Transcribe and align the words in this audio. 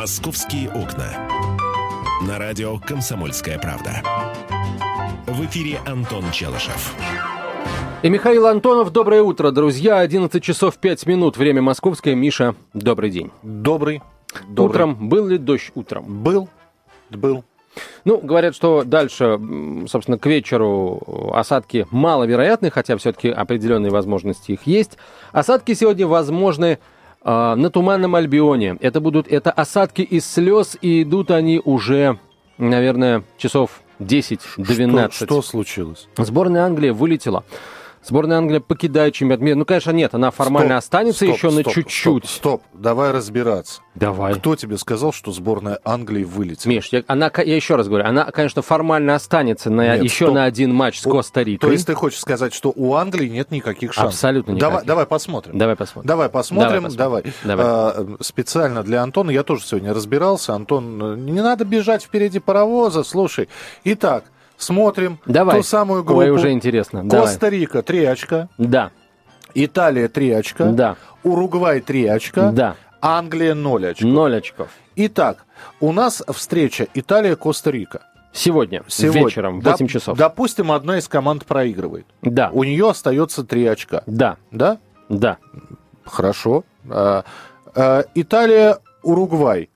«Московские 0.00 0.70
окна». 0.70 1.28
На 2.26 2.38
радио 2.38 2.78
«Комсомольская 2.78 3.58
правда». 3.58 4.02
В 5.26 5.44
эфире 5.44 5.78
Антон 5.86 6.24
Челышев. 6.32 6.94
И 8.02 8.08
Михаил 8.08 8.46
Антонов, 8.46 8.92
доброе 8.92 9.20
утро, 9.20 9.50
друзья. 9.50 9.98
11 9.98 10.42
часов 10.42 10.78
5 10.78 11.04
минут, 11.04 11.36
время 11.36 11.60
московское. 11.60 12.14
Миша, 12.14 12.54
добрый 12.72 13.10
день. 13.10 13.30
Добрый. 13.42 14.00
добрый. 14.48 14.70
Утром, 14.70 15.08
был 15.10 15.26
ли 15.26 15.36
дождь 15.36 15.70
утром? 15.74 16.22
Был, 16.22 16.48
был. 17.10 17.44
Ну, 18.06 18.16
говорят, 18.22 18.56
что 18.56 18.84
дальше, 18.84 19.38
собственно, 19.86 20.16
к 20.16 20.24
вечеру 20.24 21.30
осадки 21.34 21.86
маловероятны, 21.90 22.70
хотя 22.70 22.96
все-таки 22.96 23.28
определенные 23.28 23.90
возможности 23.90 24.52
их 24.52 24.60
есть. 24.64 24.96
Осадки 25.32 25.74
сегодня 25.74 26.06
возможны 26.06 26.78
на 27.22 27.70
Туманном 27.70 28.14
Альбионе. 28.14 28.76
Это 28.80 29.00
будут 29.00 29.28
это 29.28 29.50
осадки 29.50 30.02
из 30.02 30.24
слез, 30.24 30.76
и 30.80 31.02
идут 31.02 31.30
они 31.30 31.60
уже, 31.62 32.18
наверное, 32.58 33.24
часов 33.36 33.82
10-12. 33.98 35.12
Что, 35.12 35.26
что 35.26 35.42
случилось? 35.42 36.08
Сборная 36.16 36.64
Англии 36.64 36.90
вылетела. 36.90 37.44
Сборная 38.02 38.38
Англии 38.38 38.58
покидает 38.58 39.12
чемпионат 39.12 39.42
мира. 39.42 39.56
Ну, 39.56 39.66
конечно, 39.66 39.90
нет, 39.90 40.14
она 40.14 40.30
формально 40.30 40.80
стоп, 40.80 40.84
останется 40.84 41.24
стоп, 41.26 41.36
еще 41.36 41.50
стоп, 41.50 41.66
на 41.66 41.72
чуть-чуть. 41.72 42.24
Стоп, 42.24 42.60
стоп, 42.60 42.62
давай 42.72 43.10
разбираться. 43.10 43.82
Давай. 43.94 44.34
Кто 44.34 44.56
тебе 44.56 44.78
сказал, 44.78 45.12
что 45.12 45.32
сборная 45.32 45.80
Англии 45.84 46.24
вылетела? 46.24 46.72
Миш, 46.72 46.88
я, 46.92 47.04
она, 47.08 47.30
я 47.36 47.56
еще 47.56 47.76
раз 47.76 47.88
говорю, 47.88 48.06
она, 48.06 48.24
конечно, 48.30 48.62
формально 48.62 49.14
останется 49.14 49.68
на, 49.68 49.96
нет, 49.96 50.04
еще 50.04 50.26
стоп. 50.26 50.34
на 50.34 50.44
один 50.44 50.74
матч 50.74 50.98
с 51.00 51.02
Коста-Рикой. 51.02 51.68
То 51.68 51.72
есть 51.72 51.86
ты 51.86 51.94
хочешь 51.94 52.20
сказать, 52.20 52.54
что 52.54 52.72
у 52.74 52.94
Англии 52.94 53.28
нет 53.28 53.50
никаких 53.50 53.92
шансов? 53.92 54.14
Абсолютно 54.14 54.52
никаких. 54.52 54.68
Давай, 54.68 54.84
давай 54.86 55.06
посмотрим. 55.06 55.58
Давай 55.58 55.76
посмотрим. 55.76 56.08
Давай 56.08 56.28
посмотрим, 56.30 56.82
давай. 56.94 57.22
давай. 57.22 57.34
давай. 57.44 57.66
А, 57.66 58.16
специально 58.20 58.82
для 58.82 59.02
Антона, 59.02 59.30
я 59.30 59.42
тоже 59.42 59.62
сегодня 59.64 59.92
разбирался. 59.92 60.54
Антон, 60.54 61.26
не 61.26 61.42
надо 61.42 61.66
бежать 61.66 62.02
впереди 62.02 62.38
паровоза, 62.38 63.04
слушай. 63.04 63.50
Итак, 63.84 64.24
Смотрим 64.60 65.18
Давай. 65.24 65.56
ту 65.56 65.62
самую 65.62 66.04
группу. 66.04 66.20
Ой, 66.20 66.30
уже 66.30 66.52
интересно. 66.52 67.08
Коста-Рика 67.08 67.82
3 67.82 68.04
очка. 68.04 68.48
Да. 68.58 68.90
Италия 69.54 70.08
3 70.08 70.30
очка. 70.32 70.66
Да. 70.66 70.96
Уругвай 71.24 71.80
3 71.80 72.06
очка. 72.06 72.52
Да. 72.52 72.76
Англия 73.00 73.54
0 73.54 73.86
очков. 73.86 74.10
0 74.10 74.36
очков. 74.36 74.68
Итак, 74.96 75.46
у 75.80 75.92
нас 75.92 76.22
встреча 76.28 76.86
Италия-Коста-Рика. 76.92 78.02
Сегодня, 78.32 78.84
Сегодня, 78.86 79.24
вечером, 79.24 79.60
в 79.60 79.64
8 79.64 79.86
Доп- 79.86 79.88
часов. 79.88 80.18
Допустим, 80.18 80.70
одна 80.70 80.98
из 80.98 81.08
команд 81.08 81.46
проигрывает. 81.46 82.06
Да. 82.20 82.50
У 82.52 82.62
нее 82.62 82.90
остается 82.90 83.44
3 83.44 83.66
очка. 83.66 84.02
Да. 84.06 84.36
Да? 84.50 84.76
Да. 85.08 85.38
Хорошо. 86.04 86.64
А, 86.88 87.24
а, 87.74 88.04
Италия-Уругвай 88.14 89.70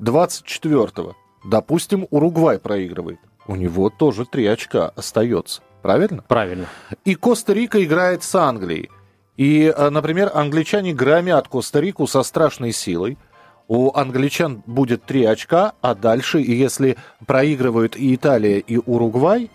24-го. 0.00 1.16
Допустим, 1.44 2.06
Уругвай 2.10 2.60
проигрывает 2.60 3.18
у 3.46 3.56
него 3.56 3.90
тоже 3.90 4.24
три 4.24 4.46
очка 4.46 4.92
остается. 4.96 5.62
Правильно? 5.82 6.24
Правильно. 6.28 6.66
И 7.04 7.14
Коста-Рика 7.14 7.82
играет 7.82 8.22
с 8.22 8.34
Англией. 8.34 8.90
И, 9.36 9.72
э, 9.74 9.90
например, 9.90 10.30
англичане 10.32 10.94
громят 10.94 11.48
Коста-Рику 11.48 12.06
со 12.06 12.22
страшной 12.22 12.72
силой. 12.72 13.18
У 13.66 13.90
англичан 13.96 14.62
будет 14.66 15.04
три 15.04 15.24
очка, 15.24 15.72
а 15.80 15.94
дальше, 15.94 16.38
если 16.38 16.96
проигрывают 17.26 17.96
и 17.96 18.14
Италия, 18.14 18.58
и 18.58 18.78
Уругвай, 18.78 19.50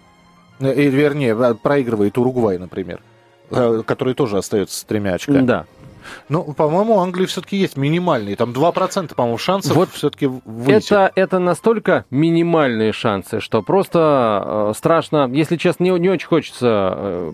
э, 0.60 0.74
и, 0.74 0.90
вернее, 0.90 1.38
э, 1.38 1.54
проигрывает 1.54 2.18
Уругвай, 2.18 2.58
например, 2.58 3.02
который 3.50 4.14
тоже 4.14 4.38
остается 4.38 4.78
с 4.78 4.84
тремя 4.84 5.14
очками. 5.14 5.46
Да. 5.46 5.66
Ну, 6.30 6.44
по-моему, 6.54 6.96
у 6.96 7.00
Англии 7.00 7.26
все-таки 7.26 7.58
есть 7.58 7.78
минимальные. 7.78 8.36
Там 8.36 8.52
2%, 8.52 9.16
по-моему, 9.16 9.38
шансов 9.38 9.76
вот 9.76 9.90
все-таки 9.92 10.28
выйти. 10.28 10.94
Это, 10.94 11.12
это 11.16 11.40
настолько 11.40 12.06
минимальные 12.10 12.92
шансы, 12.94 13.40
что 13.40 13.62
просто 13.62 14.70
э, 14.70 14.74
страшно. 14.76 15.30
Если 15.32 15.58
честно, 15.58 15.86
не, 15.86 15.92
не 15.92 16.10
очень 16.10 16.28
хочется 16.28 16.94
э, 16.96 17.32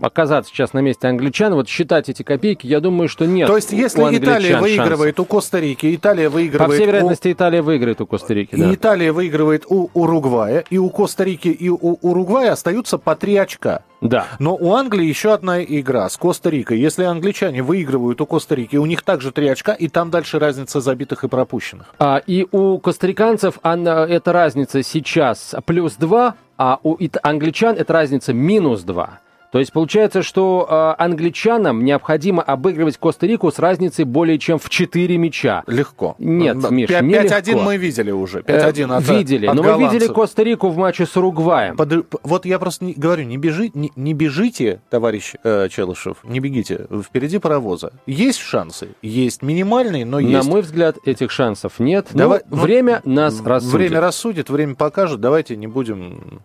оказаться 0.00 0.52
сейчас 0.52 0.72
на 0.72 0.80
месте 0.80 1.08
англичан, 1.08 1.54
вот 1.54 1.68
считать 1.68 2.08
эти 2.08 2.22
копейки, 2.22 2.66
я 2.66 2.80
думаю, 2.80 3.08
что 3.08 3.26
нет. 3.26 3.46
То 3.46 3.56
есть, 3.56 3.72
если 3.72 4.02
Италия 4.16 4.58
выигрывает 4.58 5.16
шансов. 5.16 5.32
у 5.32 5.36
Коста-Рики, 5.36 5.94
Италия 5.94 6.28
выигрывает... 6.28 6.70
По 6.70 6.74
всей 6.74 6.86
вероятности, 6.86 7.28
у... 7.28 7.32
Италия 7.32 7.62
выиграет 7.62 8.00
у 8.00 8.06
Коста-Рики, 8.06 8.56
да. 8.56 8.70
И 8.70 8.74
Италия 8.74 9.12
выигрывает 9.12 9.64
у 9.68 9.90
Уругвая, 9.94 10.64
и 10.70 10.78
у 10.78 10.88
Коста-Рики, 10.90 11.48
и 11.48 11.68
у 11.68 11.98
Уругвая 12.02 12.52
остаются 12.52 12.98
по 12.98 13.14
три 13.16 13.36
очка. 13.36 13.82
Да. 14.00 14.26
Но 14.38 14.54
у 14.54 14.74
Англии 14.74 15.06
еще 15.06 15.32
одна 15.32 15.62
игра 15.62 16.08
с 16.08 16.16
Коста-Рикой. 16.16 16.78
Если 16.78 17.04
англичане 17.04 17.62
выигрывают 17.62 18.20
у 18.20 18.26
Коста-Рики, 18.26 18.76
у 18.76 18.86
них 18.86 19.02
также 19.02 19.32
три 19.32 19.48
очка, 19.48 19.72
и 19.72 19.88
там 19.88 20.10
дальше 20.10 20.38
разница 20.38 20.80
забитых 20.80 21.24
и 21.24 21.28
пропущенных. 21.28 21.94
А, 21.98 22.22
и 22.26 22.46
у 22.52 22.78
костариканцев 22.78 23.58
она, 23.62 24.06
эта 24.06 24.32
разница 24.32 24.82
сейчас 24.82 25.54
плюс 25.66 25.94
два, 25.94 26.36
а 26.56 26.78
у 26.82 26.96
англичан 27.22 27.76
эта 27.76 27.92
разница 27.92 28.32
минус 28.32 28.82
два. 28.82 29.20
То 29.50 29.58
есть 29.58 29.72
получается, 29.72 30.22
что 30.22 30.66
э, 30.68 31.02
англичанам 31.02 31.84
необходимо 31.84 32.42
обыгрывать 32.42 32.98
Коста-Рику 32.98 33.50
с 33.50 33.58
разницей 33.58 34.04
более 34.04 34.38
чем 34.38 34.58
в 34.58 34.68
4 34.68 35.16
мяча. 35.16 35.62
Легко. 35.66 36.16
Нет, 36.18 36.70
Миш, 36.70 36.88
5, 36.88 37.02
не 37.02 37.14
5-1 37.14 37.62
мы 37.62 37.76
видели 37.78 38.10
уже. 38.10 38.40
5-1 38.40 38.92
э, 38.92 38.96
от 38.96 39.08
Видели, 39.08 39.46
от 39.46 39.54
но 39.54 39.62
голландцев. 39.62 39.92
мы 39.92 39.98
видели 39.98 40.12
Коста-Рику 40.12 40.68
в 40.68 40.76
матче 40.76 41.06
с 41.06 41.16
Уругваем. 41.16 41.76
Под, 41.76 42.06
вот 42.22 42.44
я 42.44 42.58
просто 42.58 42.84
не, 42.84 42.92
говорю, 42.92 43.24
не, 43.24 43.38
бежи, 43.38 43.70
не, 43.72 43.90
не 43.96 44.12
бежите, 44.12 44.80
товарищ 44.90 45.34
э, 45.42 45.68
Челышев, 45.70 46.18
не 46.24 46.40
бегите, 46.40 46.86
впереди 47.02 47.38
паровоза. 47.38 47.92
Есть 48.06 48.40
шансы? 48.40 48.88
Есть 49.00 49.42
минимальные, 49.42 50.04
но 50.04 50.18
есть. 50.18 50.32
На 50.32 50.42
мой 50.42 50.60
взгляд, 50.60 50.96
этих 51.06 51.30
шансов 51.30 51.78
нет. 51.78 52.08
Давай, 52.12 52.42
но 52.50 52.56
ну, 52.56 52.62
время 52.62 53.00
нас 53.04 53.40
рассудит. 53.42 53.74
Время 53.74 54.00
рассудит, 54.02 54.50
время 54.50 54.74
покажет. 54.74 55.20
Давайте 55.20 55.56
не 55.56 55.66
будем, 55.66 56.42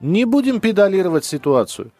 не 0.00 0.24
будем 0.24 0.60
педалировать 0.60 1.24
ситуацию. 1.24 1.90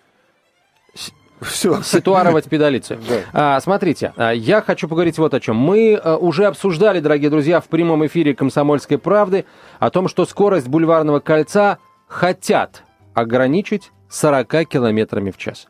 Все. 1.41 1.82
Ситуировать 1.82 2.44
педалицу. 2.49 2.97
Да. 3.09 3.56
А, 3.56 3.60
смотрите, 3.60 4.12
а, 4.16 4.32
я 4.32 4.62
хочу 4.62 4.88
поговорить 4.88 5.19
вот 5.19 5.34
о 5.34 5.41
чем. 5.41 5.56
Мы 5.56 5.94
а, 5.94 6.16
уже 6.16 6.47
обсуждали, 6.47 7.00
дорогие 7.00 7.31
друзья, 7.31 7.60
в 7.60 7.66
прямом 7.69 8.06
эфире 8.06 8.34
«Комсомольской 8.34 8.99
правды» 8.99 9.44
о 9.78 9.91
том, 9.91 10.09
что 10.09 10.25
скорость 10.25 10.69
бульварного 10.69 11.21
кольца 11.21 11.78
хотят 12.06 12.83
ограничить 13.15 13.91
40 14.09 14.69
километрами 14.69 15.31
в 15.31 15.37
час. 15.37 15.66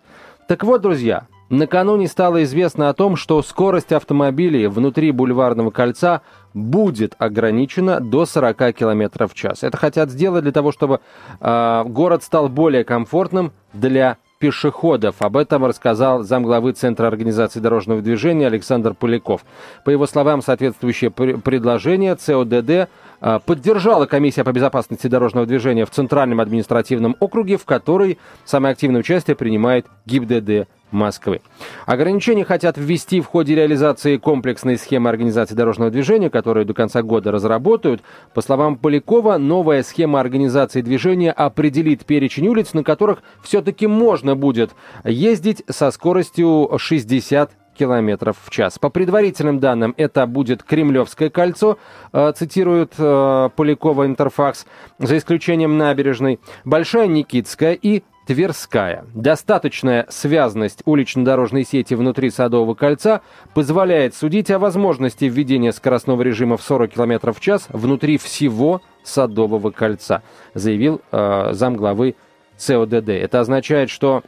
Так 0.48 0.62
вот, 0.64 0.82
друзья, 0.82 1.26
накануне 1.48 2.06
стало 2.08 2.42
известно 2.44 2.88
о 2.88 2.94
том, 2.94 3.16
что 3.16 3.42
скорость 3.42 3.92
автомобилей 3.92 4.66
внутри 4.66 5.10
бульварного 5.10 5.70
кольца 5.70 6.22
будет 6.52 7.14
ограничена 7.18 8.00
до 8.00 8.26
40 8.26 8.74
км 8.74 9.26
в 9.26 9.34
час. 9.34 9.62
Это 9.62 9.76
хотят 9.76 10.10
сделать 10.10 10.42
для 10.42 10.52
того, 10.52 10.72
чтобы 10.72 11.00
э, 11.40 11.84
город 11.86 12.22
стал 12.22 12.48
более 12.48 12.84
комфортным 12.84 13.52
для 13.72 14.18
пешеходов. 14.44 15.16
Об 15.20 15.38
этом 15.38 15.64
рассказал 15.64 16.22
замглавы 16.22 16.72
Центра 16.72 17.06
организации 17.06 17.60
дорожного 17.60 18.02
движения 18.02 18.46
Александр 18.46 18.92
Поляков. 18.92 19.42
По 19.86 19.90
его 19.90 20.06
словам, 20.06 20.42
соответствующее 20.42 21.10
предложение 21.10 22.14
ЦОДД 22.14 22.90
а, 23.22 23.38
поддержала 23.38 24.04
комиссия 24.04 24.44
по 24.44 24.52
безопасности 24.52 25.06
дорожного 25.06 25.46
движения 25.46 25.86
в 25.86 25.90
Центральном 25.90 26.40
административном 26.40 27.16
округе, 27.20 27.56
в 27.56 27.64
которой 27.64 28.18
самое 28.44 28.72
активное 28.72 29.00
участие 29.00 29.34
принимает 29.34 29.86
ГИБДД 30.04 30.68
Москвы. 30.94 31.42
Ограничения 31.86 32.44
хотят 32.44 32.78
ввести 32.78 33.20
в 33.20 33.26
ходе 33.26 33.54
реализации 33.54 34.16
комплексной 34.16 34.78
схемы 34.78 35.10
организации 35.10 35.54
дорожного 35.54 35.90
движения, 35.90 36.30
которую 36.30 36.64
до 36.64 36.72
конца 36.72 37.02
года 37.02 37.30
разработают. 37.30 38.02
По 38.32 38.40
словам 38.40 38.76
Полякова, 38.76 39.36
новая 39.36 39.82
схема 39.82 40.20
организации 40.20 40.80
движения 40.80 41.32
определит 41.32 42.04
перечень 42.04 42.48
улиц, 42.48 42.72
на 42.72 42.84
которых 42.84 43.22
все-таки 43.42 43.86
можно 43.86 44.36
будет 44.36 44.70
ездить 45.04 45.62
со 45.68 45.90
скоростью 45.90 46.70
60 46.78 47.50
километров 47.74 48.36
в 48.42 48.50
час. 48.50 48.78
По 48.78 48.88
предварительным 48.88 49.58
данным, 49.58 49.94
это 49.96 50.26
будет 50.26 50.62
Кремлевское 50.62 51.28
кольцо, 51.28 51.78
э, 52.12 52.32
цитирует 52.36 52.94
э, 52.98 53.50
Полякова 53.54 54.06
Интерфакс, 54.06 54.64
за 54.98 55.18
исключением 55.18 55.76
набережной, 55.76 56.40
Большая 56.64 57.08
Никитская 57.08 57.72
и 57.74 58.04
Тверская. 58.26 59.04
Достаточная 59.14 60.06
связность 60.08 60.82
улично-дорожной 60.86 61.64
сети 61.64 61.94
внутри 61.94 62.30
Садового 62.30 62.74
кольца 62.74 63.20
позволяет 63.52 64.14
судить 64.14 64.50
о 64.50 64.58
возможности 64.58 65.26
введения 65.26 65.72
скоростного 65.72 66.22
режима 66.22 66.56
в 66.56 66.62
40 66.62 66.92
км 66.92 67.32
в 67.32 67.40
час 67.40 67.66
внутри 67.68 68.16
всего 68.16 68.80
Садового 69.02 69.70
кольца, 69.70 70.22
заявил 70.54 71.02
э, 71.12 71.50
замглавы 71.52 72.16
ЦОДД. 72.56 73.10
Это 73.10 73.40
означает, 73.40 73.90
что 73.90 74.22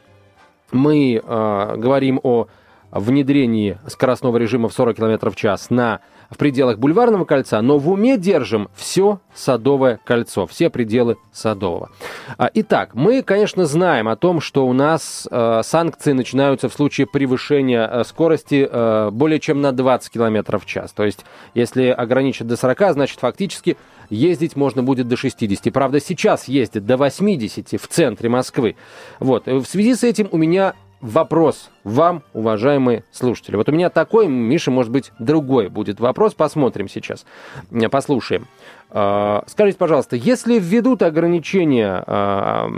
мы 0.72 1.14
э, 1.14 1.76
говорим 1.76 2.20
о 2.22 2.48
внедрении 2.90 3.78
скоростного 3.86 4.36
режима 4.36 4.68
в 4.68 4.74
40 4.74 4.96
км 4.96 5.30
в 5.30 5.36
час 5.36 5.70
на 5.70 6.00
в 6.30 6.36
пределах 6.36 6.78
Бульварного 6.78 7.24
кольца, 7.24 7.60
но 7.62 7.78
в 7.78 7.90
уме 7.90 8.16
держим 8.16 8.68
все 8.74 9.20
Садовое 9.34 10.00
кольцо, 10.04 10.46
все 10.46 10.70
пределы 10.70 11.16
Садового. 11.32 11.90
А, 12.38 12.50
итак, 12.54 12.94
мы, 12.94 13.22
конечно, 13.22 13.66
знаем 13.66 14.08
о 14.08 14.16
том, 14.16 14.40
что 14.40 14.66
у 14.66 14.72
нас 14.72 15.28
э, 15.30 15.60
санкции 15.62 16.12
начинаются 16.12 16.68
в 16.68 16.72
случае 16.72 17.06
превышения 17.06 17.86
э, 17.86 18.04
скорости 18.04 18.66
э, 18.70 19.10
более 19.10 19.38
чем 19.38 19.60
на 19.60 19.72
20 19.72 20.10
км 20.10 20.58
в 20.58 20.66
час. 20.66 20.92
То 20.92 21.04
есть, 21.04 21.24
если 21.54 21.88
ограничить 21.88 22.46
до 22.46 22.56
40, 22.56 22.92
значит, 22.94 23.20
фактически 23.20 23.76
ездить 24.08 24.56
можно 24.56 24.82
будет 24.82 25.08
до 25.08 25.16
60. 25.16 25.72
Правда, 25.72 26.00
сейчас 26.00 26.48
ездят 26.48 26.86
до 26.86 26.96
80 26.96 27.80
в 27.80 27.86
центре 27.88 28.28
Москвы. 28.28 28.76
Вот. 29.20 29.46
В 29.46 29.64
связи 29.66 29.94
с 29.94 30.02
этим 30.02 30.28
у 30.32 30.38
меня 30.38 30.74
вопрос 31.00 31.70
вам, 31.86 32.24
уважаемые 32.32 33.04
слушатели. 33.12 33.54
Вот 33.54 33.68
у 33.68 33.72
меня 33.72 33.90
такой, 33.90 34.26
Миша, 34.26 34.72
может 34.72 34.90
быть, 34.90 35.12
другой 35.20 35.68
будет 35.68 36.00
вопрос. 36.00 36.34
Посмотрим 36.34 36.88
сейчас, 36.88 37.24
послушаем. 37.92 38.48
А, 38.90 39.44
скажите, 39.46 39.78
пожалуйста, 39.78 40.16
если 40.16 40.58
введут 40.58 41.02
ограничения 41.02 42.02
а, 42.04 42.68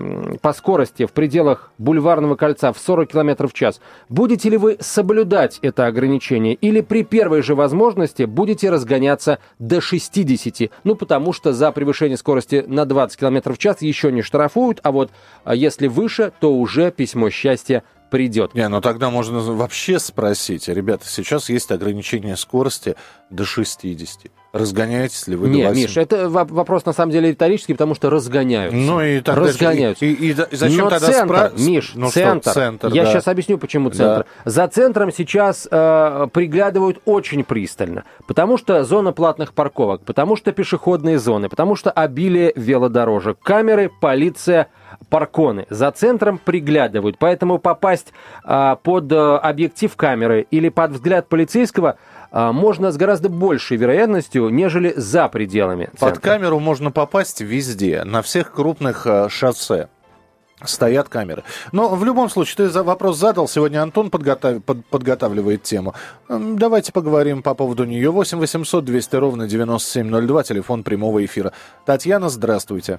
по 0.43 0.52
скорости 0.52 1.06
в 1.06 1.12
пределах 1.12 1.72
бульварного 1.78 2.34
кольца 2.34 2.72
в 2.72 2.78
40 2.78 3.10
км 3.10 3.46
в 3.46 3.55
час, 3.55 3.81
будете 4.10 4.50
ли 4.50 4.58
вы 4.58 4.76
соблюдать 4.81 5.58
это 5.62 5.87
ограничение 5.87 6.54
или 6.54 6.82
при 6.82 7.02
первой 7.02 7.40
же 7.43 7.54
возможности 7.54 8.25
будете 8.25 8.69
разгоняться 8.69 9.38
до 9.58 9.81
60? 9.81 10.70
Ну, 10.84 10.96
потому 10.96 11.32
что 11.32 11.54
за 11.54 11.72
превышение 11.72 12.19
скорости 12.19 12.62
на 12.66 12.84
20 12.84 13.19
км 13.19 13.52
в 13.54 13.58
час 13.58 13.81
еще 13.81 14.12
не 14.12 14.20
штрафуют, 14.20 14.81
а 14.82 14.93
вот 14.93 15.11
а, 15.44 15.54
если 15.54 15.87
выше, 15.87 16.32
то 16.40 16.54
уже 16.54 16.90
письмо 16.90 17.31
счастья 17.31 17.84
придет. 18.08 18.54
Не, 18.54 18.69
ну 18.69 18.81
тогда 18.98 19.10
можно 19.10 19.38
вообще 19.38 20.00
спросить. 20.00 20.66
Ребята, 20.66 21.06
сейчас 21.06 21.48
есть 21.50 21.70
ограничение 21.70 22.36
скорости 22.36 22.96
до 23.30 23.44
60. 23.44 24.32
Разгоняетесь 24.52 25.26
ли 25.26 25.36
вы? 25.36 25.50
Нет, 25.50 25.74
Миш, 25.74 25.96
это 25.98 26.28
вопрос 26.30 26.86
на 26.86 26.94
самом 26.94 27.12
деле 27.12 27.30
риторический, 27.30 27.74
потому 27.74 27.94
что 27.94 28.08
разгоняются. 28.08 28.78
Ну 28.78 29.02
и 29.02 29.20
так 29.20 29.36
разгоняются. 29.36 30.06
И, 30.06 30.12
и, 30.12 30.30
и 30.30 30.56
зачем 30.56 30.84
Но 30.84 30.90
тогда 30.90 31.06
центр, 31.06 31.34
спра... 31.34 31.52
Миш, 31.58 31.92
ну 31.94 32.10
центр. 32.10 32.50
Что, 32.50 32.60
центр. 32.60 32.88
Я 32.88 33.04
да. 33.04 33.12
сейчас 33.12 33.28
объясню, 33.28 33.58
почему 33.58 33.90
центр. 33.90 34.26
Да. 34.44 34.50
За 34.50 34.68
центром 34.68 35.12
сейчас 35.12 35.68
э, 35.70 36.28
приглядывают 36.32 37.00
очень 37.04 37.44
пристально, 37.44 38.04
потому 38.26 38.56
что 38.56 38.82
зона 38.84 39.12
платных 39.12 39.52
парковок, 39.52 40.02
потому 40.02 40.34
что 40.34 40.52
пешеходные 40.52 41.18
зоны, 41.18 41.50
потому 41.50 41.76
что 41.76 41.90
обилие 41.90 42.52
велодорожек, 42.56 43.38
камеры, 43.40 43.90
полиция, 44.00 44.68
парконы. 45.10 45.66
За 45.70 45.90
центром 45.90 46.38
приглядывают, 46.38 47.18
поэтому 47.18 47.58
попасть 47.58 48.12
э, 48.44 48.76
под 48.82 49.12
э, 49.12 49.16
объектив 49.36 49.94
камеры 49.94 50.46
или 50.50 50.68
под 50.68 50.92
взгляд 50.92 51.28
полицейского 51.28 51.98
можно 52.32 52.90
с 52.90 52.96
гораздо 52.96 53.28
большей 53.28 53.76
вероятностью, 53.76 54.48
нежели 54.48 54.92
за 54.96 55.28
пределами. 55.28 55.86
Центра. 55.86 56.08
Под 56.10 56.19
камеру 56.19 56.58
можно 56.58 56.90
попасть 56.90 57.40
везде, 57.40 58.04
на 58.04 58.22
всех 58.22 58.52
крупных 58.52 59.06
а, 59.06 59.28
шоссе. 59.28 59.88
Стоят 60.64 61.08
камеры. 61.08 61.44
Но 61.70 61.94
в 61.94 62.04
любом 62.04 62.28
случае, 62.28 62.69
ты 62.69 62.82
вопрос 62.82 63.16
задал. 63.16 63.46
Сегодня 63.46 63.80
Антон 63.80 64.10
подготав... 64.10 64.62
под... 64.64 64.84
подготавливает 64.86 65.62
тему. 65.62 65.94
Давайте 66.28 66.92
поговорим 66.92 67.42
по 67.42 67.54
поводу 67.54 67.84
нее. 67.84 68.10
8 68.10 68.38
800 68.38 68.84
200 68.84 69.16
ровно 69.16 69.46
9702, 69.46 70.42
телефон 70.42 70.82
прямого 70.82 71.25
эфира. 71.25 71.52
Татьяна, 71.86 72.28
здравствуйте. 72.28 72.98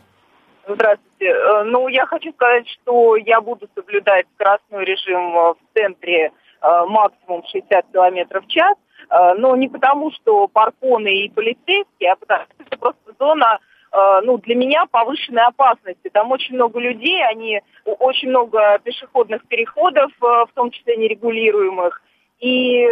Здравствуйте. 0.66 1.26
Э, 1.26 1.64
ну, 1.64 1.90
я 1.90 2.06
хочу 2.06 2.32
сказать, 2.32 2.66
что 2.70 3.18
я 3.18 3.42
буду 3.42 3.68
соблюдать 3.76 4.26
скоростной 4.36 4.86
режим 4.86 5.34
в 5.34 5.58
центре 5.74 6.28
э, 6.28 6.32
максимум 6.62 7.44
60 7.46 7.86
км 7.92 8.42
в 8.42 8.48
час. 8.48 8.76
Э, 9.10 9.34
но 9.36 9.56
не 9.56 9.68
потому, 9.68 10.12
что 10.12 10.48
парконы 10.48 11.26
и 11.26 11.30
полицейские, 11.30 12.12
а 12.12 12.16
потому 12.16 12.44
что 12.46 12.64
это 12.64 12.78
просто 12.78 13.14
зона 13.20 13.60
э, 13.92 14.22
ну, 14.24 14.38
для 14.38 14.56
меня 14.56 14.86
повышенной 14.86 15.44
опасности. 15.44 16.10
Там 16.12 16.32
очень 16.32 16.56
много 16.56 16.80
людей, 16.80 17.24
они, 17.26 17.62
очень 17.86 18.30
много 18.30 18.80
пешеходных 18.84 19.46
переходов, 19.48 20.12
э, 20.22 20.26
в 20.26 20.50
том 20.54 20.72
числе 20.72 20.98
нерегулируемых. 20.98 22.02
И 22.40 22.88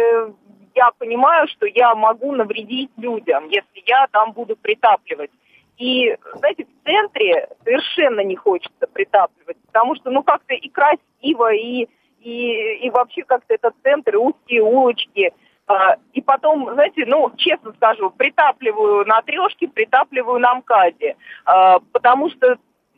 я 0.74 0.90
понимаю, 0.98 1.48
что 1.48 1.66
я 1.66 1.94
могу 1.94 2.32
навредить 2.32 2.90
людям, 2.96 3.48
если 3.48 3.82
я 3.86 4.06
там 4.10 4.32
буду 4.32 4.56
притапливать. 4.56 5.30
И, 5.78 6.16
знаете, 6.34 6.64
в 6.64 6.84
центре 6.84 7.48
совершенно 7.64 8.20
не 8.20 8.34
хочется 8.34 8.86
притапливать, 8.92 9.56
потому 9.66 9.94
что, 9.94 10.10
ну, 10.10 10.22
как-то 10.24 10.54
и 10.54 10.68
красиво, 10.68 11.54
и, 11.54 11.88
и, 12.20 12.86
и 12.86 12.90
вообще 12.90 13.22
как-то 13.22 13.54
этот 13.54 13.74
центр, 13.82 14.14
и 14.14 14.18
узкие 14.18 14.62
улочки– 14.62 15.32
а, 15.68 15.96
и 16.14 16.22
потом, 16.22 16.72
знаете, 16.72 17.04
ну, 17.06 17.30
честно 17.36 17.72
скажу, 17.74 18.10
притапливаю 18.10 19.04
на 19.04 19.20
трешке, 19.20 19.68
притапливаю 19.68 20.40
на 20.40 20.54
МКАДе. 20.54 21.16
А, 21.44 21.78
потому 21.92 22.30
что, 22.30 22.56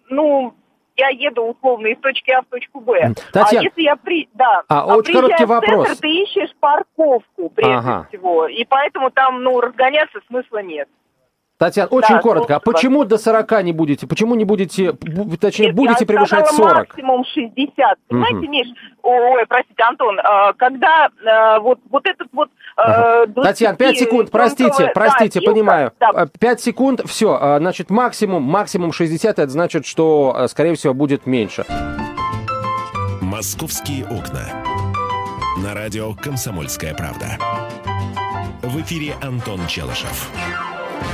ну, 0.09 0.55
я 0.97 1.09
еду 1.09 1.43
условно 1.43 1.89
из 1.89 1.99
точки 1.99 2.31
А 2.31 2.43
в 2.43 2.45
точку 2.45 2.81
Б. 2.81 3.13
Татьяна, 3.33 3.61
а 3.61 3.65
если 3.65 3.83
я 3.83 3.97
при... 3.97 4.29
Да, 4.35 4.63
а, 4.69 4.83
а 4.83 4.97
очень 4.97 5.15
короткий 5.15 5.47
вопрос. 5.47 5.87
Центр, 5.89 6.01
ты 6.01 6.09
ищешь 6.23 6.55
парковку 6.61 7.51
прежде 7.51 7.75
ага. 7.75 8.07
всего. 8.09 8.47
И 8.47 8.65
поэтому 8.65 9.11
там, 9.11 9.43
ну, 9.43 9.61
разгоняться 9.61 10.21
смысла 10.29 10.63
нет. 10.63 10.89
Татьяна, 11.61 11.89
очень 11.91 12.15
да, 12.15 12.21
коротко. 12.23 12.57
А 12.57 12.59
почему 12.59 13.05
до 13.05 13.19
40 13.19 13.65
не 13.65 13.73
будете? 13.75 14.07
Почему 14.07 14.35
не 14.35 14.47
будете, 14.47 14.95
точнее, 15.39 15.67
Нет, 15.67 15.75
будете 15.75 16.07
превышать 16.07 16.49
40? 16.49 16.75
максимум 16.75 17.23
60. 17.23 17.99
Понимаете, 18.09 18.37
угу. 18.39 18.49
Миш, 18.49 18.69
ой, 19.03 19.45
простите, 19.47 19.83
Антон, 19.83 20.19
а, 20.21 20.55
когда 20.55 21.11
а, 21.23 21.61
вот, 21.61 21.79
вот 21.91 22.07
этот 22.07 22.29
вот... 22.33 22.49
А, 22.77 23.25
ага. 23.25 23.43
Татьяна, 23.43 23.77
5 23.77 23.99
секунд, 23.99 24.31
простите, 24.31 24.91
простите, 24.95 25.41
да, 25.41 25.53
понимаю. 25.53 25.93
Да. 26.01 26.29
5 26.41 26.61
секунд, 26.63 27.03
все, 27.05 27.59
значит, 27.59 27.91
максимум, 27.91 28.43
максимум 28.43 28.93
60, 28.93 29.39
это 29.39 29.51
значит, 29.51 29.85
что, 29.85 30.47
скорее 30.49 30.77
всего, 30.77 30.95
будет 30.95 31.27
меньше. 31.27 31.67
«Московские 33.21 34.07
окна». 34.07 34.47
На 35.63 35.75
радио 35.75 36.15
«Комсомольская 36.15 36.95
правда». 36.95 37.37
В 38.63 38.81
эфире 38.81 39.13
Антон 39.21 39.67
Челышев. 39.67 40.31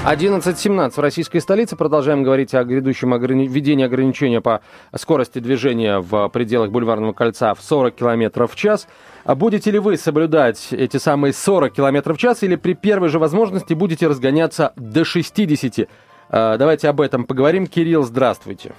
11.17 0.06 0.90
в 0.90 0.98
российской 0.98 1.40
столице. 1.40 1.76
Продолжаем 1.76 2.22
говорить 2.22 2.54
о 2.54 2.62
грядущем 2.62 3.12
ограни... 3.12 3.48
введении 3.48 3.84
ограничения 3.84 4.40
по 4.40 4.60
скорости 4.94 5.40
движения 5.40 5.98
в 5.98 6.28
пределах 6.28 6.70
Бульварного 6.70 7.12
кольца 7.12 7.54
в 7.54 7.60
40 7.60 7.94
км 7.96 8.46
в 8.46 8.54
час. 8.54 8.86
А 9.24 9.34
будете 9.34 9.72
ли 9.72 9.80
вы 9.80 9.96
соблюдать 9.96 10.72
эти 10.72 10.98
самые 10.98 11.32
40 11.32 11.72
км 11.72 12.14
в 12.14 12.18
час 12.18 12.44
или 12.44 12.54
при 12.54 12.74
первой 12.74 13.08
же 13.08 13.18
возможности 13.18 13.74
будете 13.74 14.06
разгоняться 14.06 14.72
до 14.76 15.04
60? 15.04 15.88
А, 16.30 16.56
давайте 16.56 16.88
об 16.88 17.00
этом 17.00 17.24
поговорим. 17.24 17.66
Кирилл, 17.66 18.04
здравствуйте. 18.04 18.74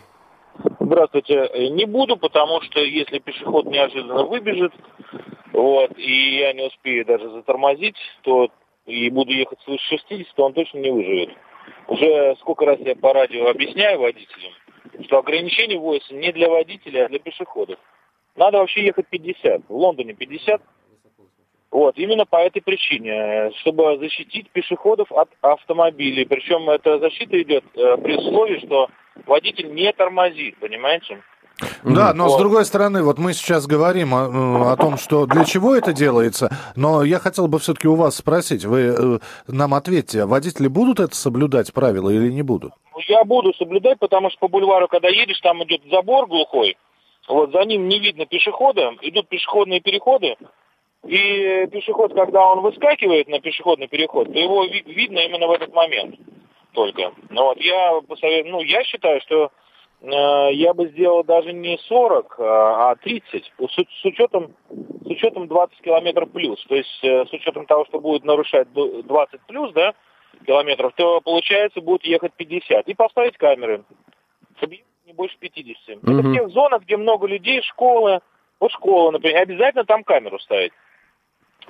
Здравствуйте. 0.79 1.49
Не 1.71 1.85
буду, 1.85 2.15
потому 2.15 2.61
что 2.61 2.79
если 2.79 3.19
пешеход 3.19 3.65
неожиданно 3.65 4.23
выбежит, 4.23 4.71
вот, 5.51 5.91
и 5.97 6.37
я 6.37 6.53
не 6.53 6.67
успею 6.67 7.05
даже 7.05 7.29
затормозить, 7.31 7.97
то 8.21 8.49
и 8.87 9.09
буду 9.09 9.31
ехать 9.31 9.59
свыше 9.61 9.97
60, 10.07 10.33
то 10.35 10.45
он 10.45 10.53
точно 10.53 10.79
не 10.79 10.89
выживет. 10.89 11.29
Уже 11.87 12.35
сколько 12.39 12.65
раз 12.65 12.79
я 12.79 12.95
по 12.95 13.13
радио 13.13 13.47
объясняю 13.47 13.99
водителям, 13.99 14.51
что 15.05 15.19
ограничение 15.19 15.77
вводится 15.77 16.15
не 16.15 16.31
для 16.31 16.49
водителей, 16.49 17.05
а 17.05 17.09
для 17.09 17.19
пешеходов. 17.19 17.77
Надо 18.35 18.59
вообще 18.59 18.85
ехать 18.85 19.07
50. 19.07 19.67
В 19.67 19.75
Лондоне 19.75 20.13
50. 20.13 20.61
Вот, 21.69 21.97
именно 21.97 22.25
по 22.25 22.37
этой 22.37 22.61
причине, 22.61 23.51
чтобы 23.59 23.97
защитить 23.97 24.49
пешеходов 24.51 25.11
от 25.11 25.29
автомобилей. 25.41 26.25
Причем 26.25 26.69
эта 26.69 26.97
защита 26.99 27.41
идет 27.41 27.65
э, 27.75 27.97
при 27.97 28.15
условии, 28.15 28.65
что 28.65 28.89
водитель 29.25 29.73
не 29.73 29.91
тормозит, 29.91 30.57
понимаете? 30.59 31.21
Да, 31.83 32.13
но 32.13 32.29
с 32.29 32.37
другой 32.37 32.65
стороны, 32.65 33.01
вот 33.01 33.17
мы 33.17 33.33
сейчас 33.33 33.65
говорим 33.65 34.13
о, 34.13 34.73
о 34.73 34.75
том, 34.77 34.97
что 34.97 35.25
для 35.25 35.43
чего 35.43 35.75
это 35.75 35.91
делается, 35.91 36.55
но 36.75 37.03
я 37.03 37.17
хотел 37.17 37.47
бы 37.47 37.57
все-таки 37.57 37.87
у 37.87 37.95
вас 37.95 38.17
спросить, 38.17 38.65
вы 38.65 38.79
э, 38.79 39.19
нам 39.47 39.73
ответьте, 39.73 40.25
водители 40.25 40.67
будут 40.67 40.99
это 40.99 41.15
соблюдать 41.15 41.73
правила 41.73 42.09
или 42.11 42.31
не 42.31 42.43
будут? 42.43 42.73
Ну, 42.93 42.99
я 43.07 43.23
буду 43.23 43.53
соблюдать, 43.55 43.97
потому 43.97 44.29
что 44.29 44.39
по 44.39 44.47
бульвару, 44.47 44.87
когда 44.87 45.07
едешь, 45.07 45.39
там 45.41 45.63
идет 45.63 45.81
забор 45.89 46.27
глухой, 46.27 46.77
вот 47.27 47.51
за 47.51 47.63
ним 47.63 47.87
не 47.87 47.99
видно 47.99 48.27
пешехода, 48.27 48.91
идут 49.01 49.27
пешеходные 49.27 49.81
переходы, 49.81 50.35
и 51.07 51.67
пешеход, 51.71 52.13
когда 52.13 52.45
он 52.45 52.61
выскакивает 52.61 53.27
на 53.29 53.39
пешеходный 53.39 53.87
переход, 53.87 54.31
то 54.31 54.37
его 54.37 54.63
ви- 54.65 54.83
видно 54.85 55.19
именно 55.19 55.47
в 55.47 55.51
этот 55.51 55.73
момент 55.73 56.15
только. 56.73 57.13
Ну 57.29 57.45
вот 57.45 57.57
я 57.59 57.99
посоветую, 58.07 58.51
ну 58.51 58.61
я 58.61 58.83
считаю, 58.83 59.21
что 59.21 59.45
Э, 59.45 59.49
я 60.01 60.73
бы 60.73 60.89
сделал 60.89 61.23
даже 61.23 61.53
не 61.53 61.77
40, 61.77 62.35
а 62.39 62.95
30, 62.97 63.53
а 63.57 63.67
с, 63.67 64.05
учетом, 64.05 64.53
с 64.69 65.07
учетом 65.07 65.47
20 65.47 65.81
километров 65.81 66.31
плюс. 66.31 66.63
То 66.65 66.75
есть 66.75 66.99
э, 67.03 67.25
с 67.25 67.33
учетом 67.33 67.65
того, 67.65 67.85
что 67.85 67.99
будет 67.99 68.23
нарушать 68.23 68.67
20 68.73 69.41
плюс, 69.47 69.73
да, 69.73 69.95
километров, 70.45 70.93
то 70.95 71.19
получается 71.21 71.81
будет 71.81 72.05
ехать 72.05 72.33
50. 72.33 72.87
И 72.87 72.93
поставить 72.93 73.37
камеры, 73.37 73.83
не 75.07 75.13
больше 75.13 75.37
50. 75.39 75.97
Угу. 75.97 76.11
Это 76.11 76.27
в 76.27 76.33
тех 76.33 76.49
зонах, 76.49 76.83
где 76.83 76.97
много 76.97 77.27
людей, 77.27 77.61
школы, 77.63 78.19
вот 78.59 78.71
школа, 78.71 79.11
например, 79.11 79.41
обязательно 79.41 79.85
там 79.85 80.03
камеру 80.03 80.37
ставить. 80.39 80.73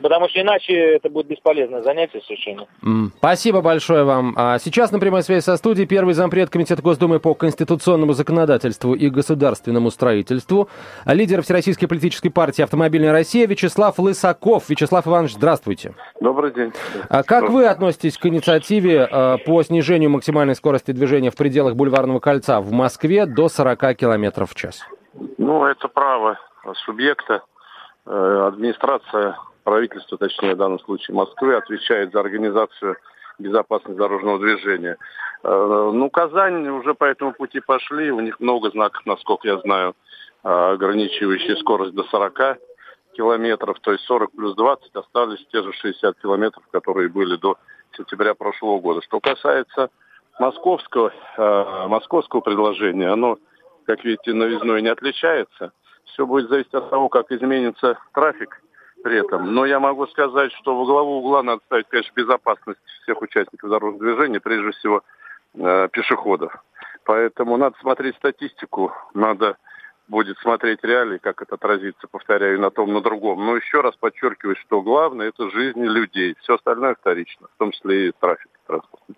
Потому 0.01 0.29
что 0.29 0.41
иначе 0.41 0.73
это 0.73 1.09
будет 1.09 1.27
бесполезное 1.27 1.81
занятие 1.81 2.21
совершенно. 2.21 2.67
Mm. 2.83 3.09
Спасибо 3.17 3.61
большое 3.61 4.03
вам. 4.03 4.33
А 4.37 4.59
сейчас 4.59 4.91
на 4.91 4.99
прямой 4.99 5.23
связи 5.23 5.43
со 5.43 5.57
студией 5.57 5.87
первый 5.87 6.13
зампред 6.13 6.49
Комитета 6.49 6.81
Госдумы 6.81 7.19
по 7.19 7.33
конституционному 7.33 8.13
законодательству 8.13 8.93
и 8.93 9.09
государственному 9.09 9.89
строительству, 9.89 10.69
лидер 11.05 11.41
Всероссийской 11.41 11.87
политической 11.87 12.29
партии 12.29 12.61
«Автомобильная 12.61 13.11
Россия» 13.11 13.47
Вячеслав 13.47 13.97
Лысаков. 13.97 14.69
Вячеслав 14.69 15.07
Иванович, 15.07 15.33
здравствуйте. 15.33 15.93
Добрый 16.21 16.53
день. 16.53 16.71
А 17.09 17.23
как 17.23 17.49
вы 17.49 17.65
относитесь 17.65 18.17
к 18.17 18.25
инициативе 18.27 19.07
а, 19.09 19.37
по 19.37 19.63
снижению 19.63 20.11
максимальной 20.11 20.55
скорости 20.55 20.91
движения 20.91 21.31
в 21.31 21.35
пределах 21.35 21.75
Бульварного 21.75 22.19
кольца 22.19 22.61
в 22.61 22.71
Москве 22.71 23.25
до 23.25 23.49
40 23.49 23.95
км 23.97 24.45
в 24.45 24.53
час? 24.53 24.85
Ну, 25.37 25.65
это 25.65 25.87
право 25.87 26.37
субъекта. 26.85 27.41
Э, 28.05 28.47
администрация 28.47 29.37
правительство, 29.67 30.17
точнее 30.17 30.55
в 30.55 30.57
данном 30.57 30.79
случае 30.79 31.13
Москвы, 31.13 31.53
отвечает 31.53 32.13
за 32.13 32.21
организацию 32.21 32.95
безопасности 33.37 33.97
дорожного 33.97 34.39
движения. 34.39 34.95
Э, 35.43 35.91
ну, 35.93 36.09
Казань 36.09 36.69
уже 36.69 36.93
по 36.93 37.03
этому 37.03 37.33
пути 37.33 37.59
пошли, 37.59 38.09
у 38.09 38.21
них 38.21 38.39
много 38.39 38.69
знаков, 38.69 39.05
насколько 39.05 39.45
я 39.45 39.57
знаю, 39.57 39.93
э, 40.45 40.47
ограничивающие 40.47 41.57
скорость 41.57 41.93
до 41.95 42.03
40 42.03 42.59
километров, 43.11 43.77
то 43.81 43.91
есть 43.91 44.05
40 44.05 44.31
плюс 44.31 44.55
20, 44.55 44.95
остались 44.95 45.45
те 45.51 45.61
же 45.61 45.73
60 45.73 46.17
километров, 46.21 46.63
которые 46.71 47.09
были 47.09 47.35
до 47.35 47.57
сентября 47.97 48.35
прошлого 48.35 48.79
года. 48.79 49.01
Что 49.01 49.19
касается 49.19 49.89
московского, 50.39 51.11
э, 51.37 51.87
московского 51.89 52.39
предложения, 52.39 53.09
оно, 53.09 53.37
как 53.85 54.05
видите, 54.05 54.31
новизной 54.31 54.81
не 54.81 54.87
отличается. 54.87 55.73
Все 56.05 56.25
будет 56.25 56.47
зависеть 56.47 56.73
от 56.73 56.89
того, 56.89 57.09
как 57.09 57.33
изменится 57.33 57.97
трафик 58.13 58.61
при 59.03 59.19
этом. 59.19 59.53
Но 59.53 59.65
я 59.65 59.79
могу 59.79 60.07
сказать, 60.07 60.51
что 60.53 60.77
во 60.77 60.85
главу 60.85 61.19
угла 61.19 61.43
надо 61.43 61.61
ставить, 61.65 61.87
конечно, 61.89 62.13
безопасность 62.15 62.79
всех 63.03 63.21
участников 63.21 63.69
дорожного 63.69 64.03
движения, 64.03 64.39
прежде 64.39 64.71
всего 64.71 65.03
э, 65.55 65.87
пешеходов. 65.91 66.55
Поэтому 67.05 67.57
надо 67.57 67.77
смотреть 67.79 68.15
статистику, 68.15 68.91
надо 69.13 69.57
будет 70.07 70.37
смотреть 70.39 70.83
реалии, 70.83 71.17
как 71.17 71.41
это 71.41 71.55
отразится, 71.55 72.07
повторяю, 72.07 72.59
на 72.59 72.71
том, 72.71 72.93
на 72.93 73.01
другом. 73.01 73.45
Но 73.45 73.55
еще 73.55 73.81
раз 73.81 73.95
подчеркиваю, 73.95 74.55
что 74.55 74.81
главное– 74.81 75.27
это 75.29 75.49
жизни 75.49 75.85
людей. 75.85 76.35
Все 76.41 76.55
остальное 76.55 76.95
вторично, 76.95 77.47
в 77.55 77.57
том 77.57 77.71
числе 77.71 78.09
и 78.09 78.11
трафик 78.19 78.49
транспортный. 78.65 79.15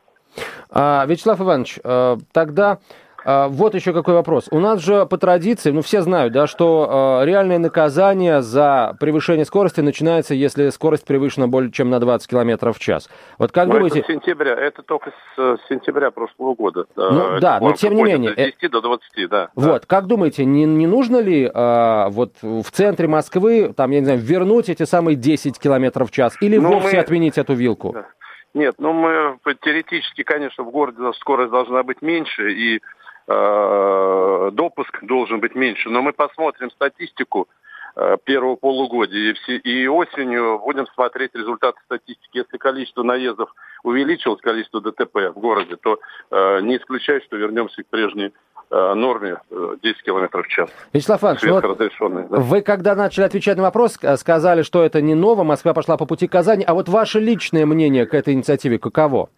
А, 0.69 1.05
Вячеслав 1.07 1.41
Иванович, 1.41 1.79
э, 1.83 2.17
тогда 2.31 2.79
вот 3.25 3.75
еще 3.75 3.93
какой 3.93 4.13
вопрос. 4.13 4.47
У 4.51 4.59
нас 4.59 4.81
же 4.81 5.05
по 5.05 5.17
традиции, 5.17 5.71
ну 5.71 5.81
все 5.81 6.01
знают, 6.01 6.33
да, 6.33 6.47
что 6.47 7.21
э, 7.21 7.25
реальное 7.25 7.59
наказание 7.59 8.41
за 8.41 8.95
превышение 8.99 9.45
скорости 9.45 9.81
начинается, 9.81 10.33
если 10.33 10.69
скорость 10.69 11.05
превышена 11.05 11.47
более 11.47 11.71
чем 11.71 11.89
на 11.89 11.99
20 11.99 12.29
км 12.29 12.71
в 12.71 12.79
час. 12.79 13.09
Вот 13.37 13.51
как 13.51 13.67
но 13.67 13.75
думаете... 13.75 13.99
Это 13.99 14.13
сентября, 14.13 14.53
это 14.53 14.83
только 14.83 15.11
с 15.35 15.57
сентября 15.69 16.11
прошлого 16.11 16.55
года. 16.55 16.85
Ну, 16.95 17.39
да, 17.39 17.59
но 17.59 17.73
тем 17.73 17.95
не 17.95 18.03
менее... 18.03 18.31
С 18.31 18.35
10 18.35 18.63
э... 18.63 18.69
до 18.69 18.81
20, 18.81 19.29
да. 19.29 19.49
Вот, 19.55 19.81
да. 19.81 19.87
как 19.87 20.07
думаете, 20.07 20.45
не, 20.45 20.65
не 20.65 20.87
нужно 20.87 21.17
ли 21.17 21.45
э, 21.45 22.09
вот 22.09 22.33
в 22.41 22.71
центре 22.71 23.07
Москвы, 23.07 23.73
там, 23.75 23.91
я 23.91 23.99
не 23.99 24.05
знаю, 24.05 24.19
вернуть 24.19 24.69
эти 24.69 24.83
самые 24.83 25.15
10 25.15 25.59
км 25.59 26.05
в 26.05 26.11
час 26.11 26.37
или 26.41 26.57
ну, 26.57 26.73
вовсе 26.73 26.97
мы... 26.97 27.01
отменить 27.01 27.37
эту 27.37 27.53
вилку? 27.53 27.93
Да. 27.93 28.07
Нет, 28.55 28.75
ну 28.79 28.93
мы 28.93 29.37
теоретически, 29.61 30.23
конечно, 30.23 30.63
в 30.63 30.71
городе 30.71 30.97
скорость 31.19 31.51
должна 31.51 31.83
быть 31.83 32.01
меньше, 32.01 32.51
и 32.51 32.77
Э, 32.77 32.81
допуск 33.29 35.03
должен 35.03 35.39
быть 35.39 35.55
меньше. 35.55 35.89
Но 35.89 36.01
мы 36.01 36.13
посмотрим 36.13 36.71
статистику 36.71 37.47
э, 37.95 38.17
первого 38.23 38.55
полугодия 38.55 39.35
и, 39.63 39.87
осенью 39.87 40.59
будем 40.59 40.87
смотреть 40.87 41.35
результаты 41.35 41.79
статистики. 41.85 42.37
Если 42.37 42.57
количество 42.57 43.03
наездов 43.03 43.53
увеличилось, 43.83 44.41
количество 44.41 44.81
ДТП 44.81 45.31
в 45.35 45.39
городе, 45.39 45.75
то 45.75 45.99
э, 46.31 46.61
не 46.61 46.77
исключаю, 46.77 47.21
что 47.21 47.37
вернемся 47.37 47.83
к 47.83 47.87
прежней 47.87 48.33
э, 48.71 48.93
норме 48.95 49.37
10 49.83 50.01
км 50.01 50.41
в 50.41 50.47
час. 50.47 50.69
Вячеслав 50.93 51.23
Иванович, 51.23 51.43
вот 51.43 52.29
да? 52.29 52.39
вы 52.39 52.61
когда 52.61 52.95
начали 52.95 53.25
отвечать 53.25 53.57
на 53.57 53.63
вопрос, 53.63 53.99
сказали, 54.17 54.63
что 54.63 54.83
это 54.83 55.01
не 55.01 55.13
ново, 55.13 55.43
Москва 55.43 55.73
пошла 55.73 55.97
по 55.97 56.05
пути 56.05 56.27
Казани, 56.27 56.63
а 56.65 56.73
вот 56.73 56.89
ваше 56.89 57.19
личное 57.19 57.67
мнение 57.67 58.05
к 58.07 58.13
этой 58.13 58.33
инициативе 58.33 58.79
каково? 58.79 59.29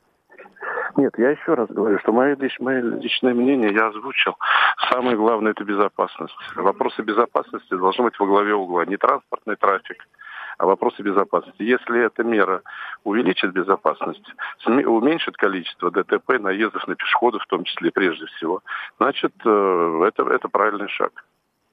Нет, 0.98 1.14
я 1.18 1.32
еще 1.32 1.54
раз 1.54 1.70
говорю, 1.70 2.00
что 2.00 2.12
мое, 2.12 2.38
мое 2.60 2.82
личное 2.82 3.34
мнение 3.34 3.74
я 3.74 3.88
озвучил. 3.88 4.36
Самое 4.92 5.16
главное– 5.16 5.52
это 5.54 5.64
безопасность. 5.64 6.36
Вопросы 6.56 7.02
безопасности 7.02 7.74
должны 7.74 8.06
быть 8.06 8.20
во 8.20 8.26
главе 8.26 8.54
угла. 8.54 8.86
Не 8.86 8.98
транспортный 8.98 9.56
трафик, 9.56 10.06
а 10.58 10.66
вопросы 10.66 11.02
безопасности. 11.02 11.64
Если 11.64 12.06
эта 12.06 12.24
мера 12.24 12.62
увеличит 13.04 13.54
безопасность, 13.54 14.26
уменьшит 14.66 15.38
количество 15.38 15.92
ДТП, 15.92 16.40
наездов 16.40 16.88
на 16.88 16.96
пешеходов 16.96 17.44
в 17.44 17.48
том 17.48 17.64
числе 17.64 17.92
прежде 17.92 18.26
всего, 18.28 18.62
значит, 19.00 19.34
э, 19.46 20.04
это, 20.08 20.24
это 20.24 20.50
правильный 20.50 20.90
шаг. 20.90 21.12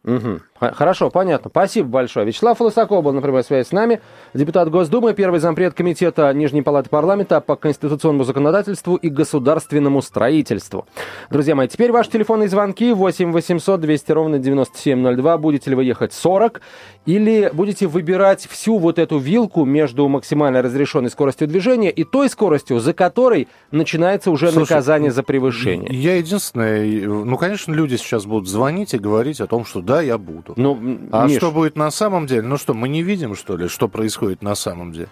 Угу. 0.05 0.41
Хорошо, 0.61 1.11
понятно. 1.11 1.51
Спасибо 1.51 1.89
большое. 1.89 2.27
Вячеслав 2.27 2.61
Лысаков 2.61 3.05
был 3.05 3.13
на 3.13 3.21
прямой 3.21 3.45
связи 3.45 3.67
с 3.67 3.73
нами. 3.73 4.01
Депутат 4.33 4.71
Госдумы, 4.71 5.13
первый 5.13 5.39
зампред 5.41 5.75
комитета 5.75 6.33
Нижней 6.33 6.63
Палаты 6.63 6.89
Парламента 6.89 7.41
по 7.41 7.57
конституционному 7.57 8.25
законодательству 8.25 8.97
и 8.97 9.09
государственному 9.09 10.03
строительству. 10.03 10.87
Друзья 11.31 11.55
мои, 11.55 11.69
теперь 11.69 11.93
ваши 11.93 12.11
телефонные 12.11 12.49
звонки 12.49 12.93
8 12.93 13.33
800 13.33 13.81
200 13.81 14.13
ровно 14.13 14.39
9702. 14.39 15.39
Будете 15.39 15.71
ли 15.71 15.77
вы 15.77 15.85
ехать 15.85 16.13
40 16.13 16.61
или 17.07 17.51
будете 17.53 17.87
выбирать 17.87 18.47
всю 18.49 18.79
вот 18.79 18.99
эту 18.99 19.19
вилку 19.19 19.65
между 19.65 20.09
максимально 20.09 20.63
разрешенной 20.63 21.11
скоростью 21.11 21.49
движения 21.49 21.91
и 21.91 22.05
той 22.05 22.29
скоростью, 22.29 22.81
за 22.81 22.93
которой 22.93 23.49
начинается 23.71 24.31
уже 24.31 24.51
Слушай, 24.51 24.71
наказание 24.71 25.11
за 25.11 25.23
превышение? 25.23 25.89
Я 25.93 26.17
единственное, 26.17 27.07
ну, 27.07 27.37
конечно, 27.37 27.73
люди 27.73 27.97
сейчас 27.97 28.27
будут 28.27 28.49
звонить 28.49 28.95
и 28.95 28.99
говорить 28.99 29.41
о 29.41 29.47
том, 29.47 29.65
что 29.65 29.81
да, 29.81 29.98
я 30.01 30.19
буду. 30.19 30.55
Ну, 30.57 30.79
а 31.13 31.27
Миш... 31.27 31.37
что 31.37 31.51
будет 31.51 31.77
на 31.77 31.91
самом 31.91 32.27
деле? 32.27 32.43
Ну 32.43 32.57
что, 32.57 32.75
мы 32.75 32.89
не 32.89 33.03
видим, 33.03 33.35
что 33.35 33.57
ли, 33.57 33.69
что 33.69 33.89
происходит 33.89 34.43
на 34.43 34.55
самом 34.55 34.93
деле? 34.93 35.09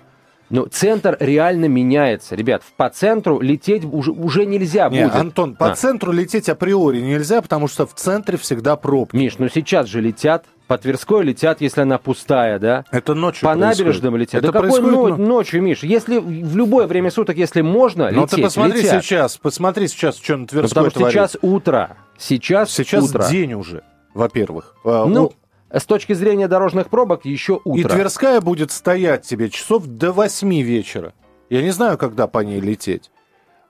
Ну, 0.48 0.66
центр 0.66 1.16
реально 1.18 1.66
меняется. 1.66 2.36
Ребят, 2.36 2.62
по 2.76 2.88
центру 2.88 3.40
лететь 3.40 3.84
уже, 3.84 4.12
уже 4.12 4.46
нельзя 4.46 4.88
не, 4.88 5.02
будет. 5.02 5.14
Антон, 5.14 5.56
по 5.56 5.72
а. 5.72 5.74
центру 5.74 6.12
лететь 6.12 6.48
априори 6.48 7.00
нельзя, 7.00 7.42
потому 7.42 7.66
что 7.66 7.86
в 7.86 7.94
центре 7.94 8.38
всегда 8.38 8.76
пробки. 8.76 9.16
Миш, 9.16 9.38
ну 9.38 9.48
сейчас 9.48 9.86
же 9.86 10.00
летят. 10.00 10.44
По 10.68 10.78
Тверской 10.78 11.22
летят, 11.22 11.60
если 11.60 11.82
она 11.82 11.96
пустая, 11.96 12.58
да? 12.58 12.84
Это 12.90 13.14
ночью 13.14 13.42
По 13.42 13.54
происходит. 13.54 13.78
набережным 13.78 14.16
летят. 14.16 14.42
Это 14.42 14.52
да 14.52 14.60
какой 14.60 14.80
но... 14.80 15.16
ночью, 15.16 15.62
Миш? 15.62 15.84
Если 15.84 16.18
в 16.18 16.56
любое 16.56 16.88
время 16.88 17.12
суток, 17.12 17.36
если 17.36 17.60
можно, 17.60 18.06
Но 18.06 18.10
ну, 18.10 18.22
лететь, 18.22 18.36
ты 18.36 18.42
посмотри 18.42 18.82
летят. 18.82 19.04
сейчас, 19.04 19.36
посмотри 19.36 19.86
сейчас, 19.86 20.16
что 20.16 20.36
на 20.36 20.46
Тверской 20.48 20.82
ну, 20.82 20.90
Потому 20.90 20.90
что 20.90 21.10
сейчас 21.12 21.36
утро. 21.40 21.96
Сейчас, 22.18 22.72
сейчас 22.72 23.04
утро. 23.04 23.28
день 23.28 23.54
уже 23.54 23.84
во-первых. 24.16 24.74
А, 24.84 25.06
ну, 25.06 25.32
с 25.72 25.84
точки 25.84 26.14
зрения 26.14 26.48
дорожных 26.48 26.88
пробок 26.88 27.24
еще 27.24 27.60
утро. 27.64 27.80
И 27.80 27.84
Тверская 27.84 28.40
будет 28.40 28.72
стоять 28.72 29.22
тебе 29.22 29.50
часов 29.50 29.86
до 29.86 30.12
8 30.12 30.62
вечера. 30.62 31.12
Я 31.50 31.62
не 31.62 31.70
знаю, 31.70 31.98
когда 31.98 32.26
по 32.26 32.40
ней 32.40 32.60
лететь. 32.60 33.10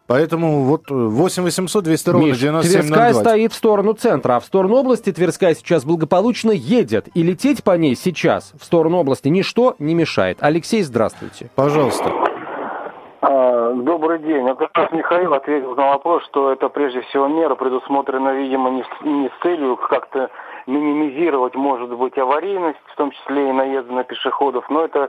Поэтому 0.07 0.63
вот 0.63 0.89
8 0.89 1.43
800 1.43 1.83
200 1.83 2.11
ровно 2.11 2.27
Миш, 2.27 2.39
97 2.39 2.81
Тверская 2.81 3.13
стоит 3.13 3.53
в 3.53 3.57
сторону 3.57 3.93
центра, 3.93 4.37
а 4.37 4.41
в 4.41 4.45
сторону 4.45 4.77
области 4.77 5.13
Тверская 5.13 5.57
сейчас 5.57 5.85
благополучно 5.85 6.53
едет. 6.53 7.09
И 7.15 7.25
лететь 7.25 7.65
по 7.65 7.77
ней 7.77 7.97
сейчас 7.97 8.53
в 8.59 8.65
сторону 8.65 8.99
области 8.99 9.27
ничто 9.29 9.75
не 9.81 9.95
мешает. 9.95 10.39
Алексей, 10.41 10.83
здравствуйте. 10.83 11.51
Пожалуйста. 11.57 12.36
Добрый 13.83 14.21
день. 14.21 14.47
Как 14.57 14.71
раз 14.75 14.91
Михаил 14.91 15.35
ответил 15.35 15.75
на 15.75 15.89
вопрос, 15.89 16.25
что 16.25 16.51
это 16.51 16.71
прежде 16.71 17.03
всего 17.03 17.29
мера 17.29 17.55
предусмотрена, 17.57 18.31
видимо, 18.31 18.71
не 18.71 18.85
не 19.03 19.29
с 19.29 19.43
целью 19.43 19.77
как-то 19.77 20.31
минимизировать, 20.67 21.55
может 21.55 21.91
быть, 21.91 22.19
аварийность, 22.19 22.79
в 22.87 22.97
том 22.97 23.11
числе 23.11 23.51
и 23.51 23.53
наезды 23.53 23.93
на 23.93 24.05
пешеходов, 24.05 24.69
но 24.69 24.85
это, 24.85 25.09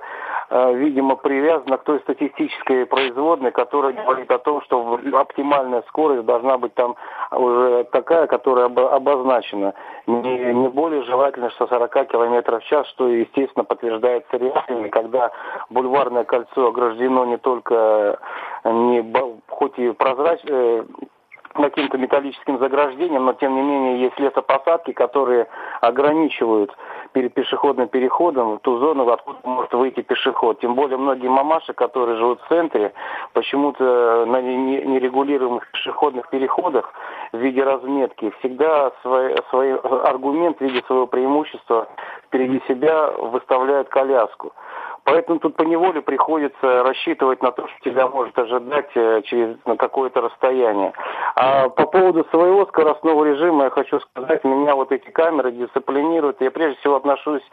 э, 0.50 0.74
видимо, 0.76 1.16
привязано 1.16 1.78
к 1.78 1.84
той 1.84 2.00
статистической 2.02 2.86
производной, 2.86 3.52
которая 3.52 3.94
говорит 3.94 4.30
о 4.32 4.38
том, 4.40 4.62
что 4.62 5.00
оптимальная 5.14 5.84
скорость 5.88 6.26
должна 6.26 6.58
быть 6.58 6.74
там 6.76 6.96
уже 7.32 7.86
такая, 7.92 8.28
которая 8.28 8.66
обозначена. 8.66 9.74
Не, 10.06 10.54
не 10.54 10.70
более 10.70 11.04
желательно, 11.04 11.50
что 11.52 11.68
40 11.68 12.08
км 12.08 12.60
в 12.60 12.64
час, 12.66 12.88
что, 12.88 13.08
естественно, 13.08 13.64
подтверждается 13.64 14.38
реальными, 14.38 14.90
когда 14.90 15.32
бульварное 15.70 16.24
кольцо 16.24 16.68
ограждено 16.68 17.26
не 17.26 17.38
только 17.38 18.20
не, 18.64 19.04
хоть 19.48 19.78
и 19.80 19.92
прозрачно, 19.92 20.50
э, 20.50 20.84
каким-то 21.54 21.98
металлическим 21.98 22.60
заграждением, 22.60 23.26
но 23.26 23.34
тем 23.34 23.56
не 23.56 23.62
менее 23.62 24.02
есть 24.02 24.20
лесопосадки, 24.20 24.92
которые 24.92 25.48
ограничивают 25.82 26.76
перед 27.14 27.34
пешеходным 27.34 27.88
переходом 27.88 28.60
ту 28.60 28.78
зону, 28.78 29.10
откуда 29.10 29.40
может 29.44 29.74
выйти 29.74 30.02
пешеход. 30.02 30.60
Тем 30.60 30.76
более 30.76 30.98
многие 30.98 31.30
мамаши, 31.30 31.74
которые 31.74 32.18
живут 32.18 32.42
в 32.42 32.48
центре, 32.48 32.94
почему-то 33.34 34.26
на 34.28 34.42
нерегулируемых 34.42 35.70
пешеходных 35.72 36.30
переходах 36.30 36.94
в 37.32 37.38
виде 37.38 37.64
разметки 37.64 38.32
всегда 38.40 38.92
свой, 39.02 39.36
свой 39.50 39.76
аргумент 39.76 40.58
в 40.58 40.62
виде 40.62 40.84
своего 40.88 41.08
преимущества 41.08 41.88
впереди 42.28 42.62
себя 42.68 43.12
выставляют 43.12 43.90
коляску. 43.90 44.54
Поэтому 45.08 45.40
тут 45.40 45.56
по 45.56 45.64
неволе 45.64 46.02
приходится 46.02 46.84
рассчитывать 46.84 47.42
на 47.42 47.54
то, 47.54 47.66
что 47.66 47.90
тебя 47.90 48.10
может 48.10 48.38
ожидать 48.38 48.90
э, 48.94 49.22
через 49.24 49.56
на 49.66 49.78
какое-то 49.78 50.20
расстояние. 50.20 50.92
А 51.38 51.70
по 51.70 51.88
поводу 51.88 52.26
своего 52.30 52.66
скоростного 52.66 53.24
режима 53.24 53.64
я 53.64 53.70
хочу 53.70 54.02
сказать, 54.02 54.44
меня 54.44 54.76
вот 54.76 54.92
эти 54.92 55.10
камеры 55.10 55.54
дисциплинируют. 55.54 56.42
Я 56.42 56.52
прежде 56.52 56.78
всего 56.80 56.98
отношусь 56.98 57.44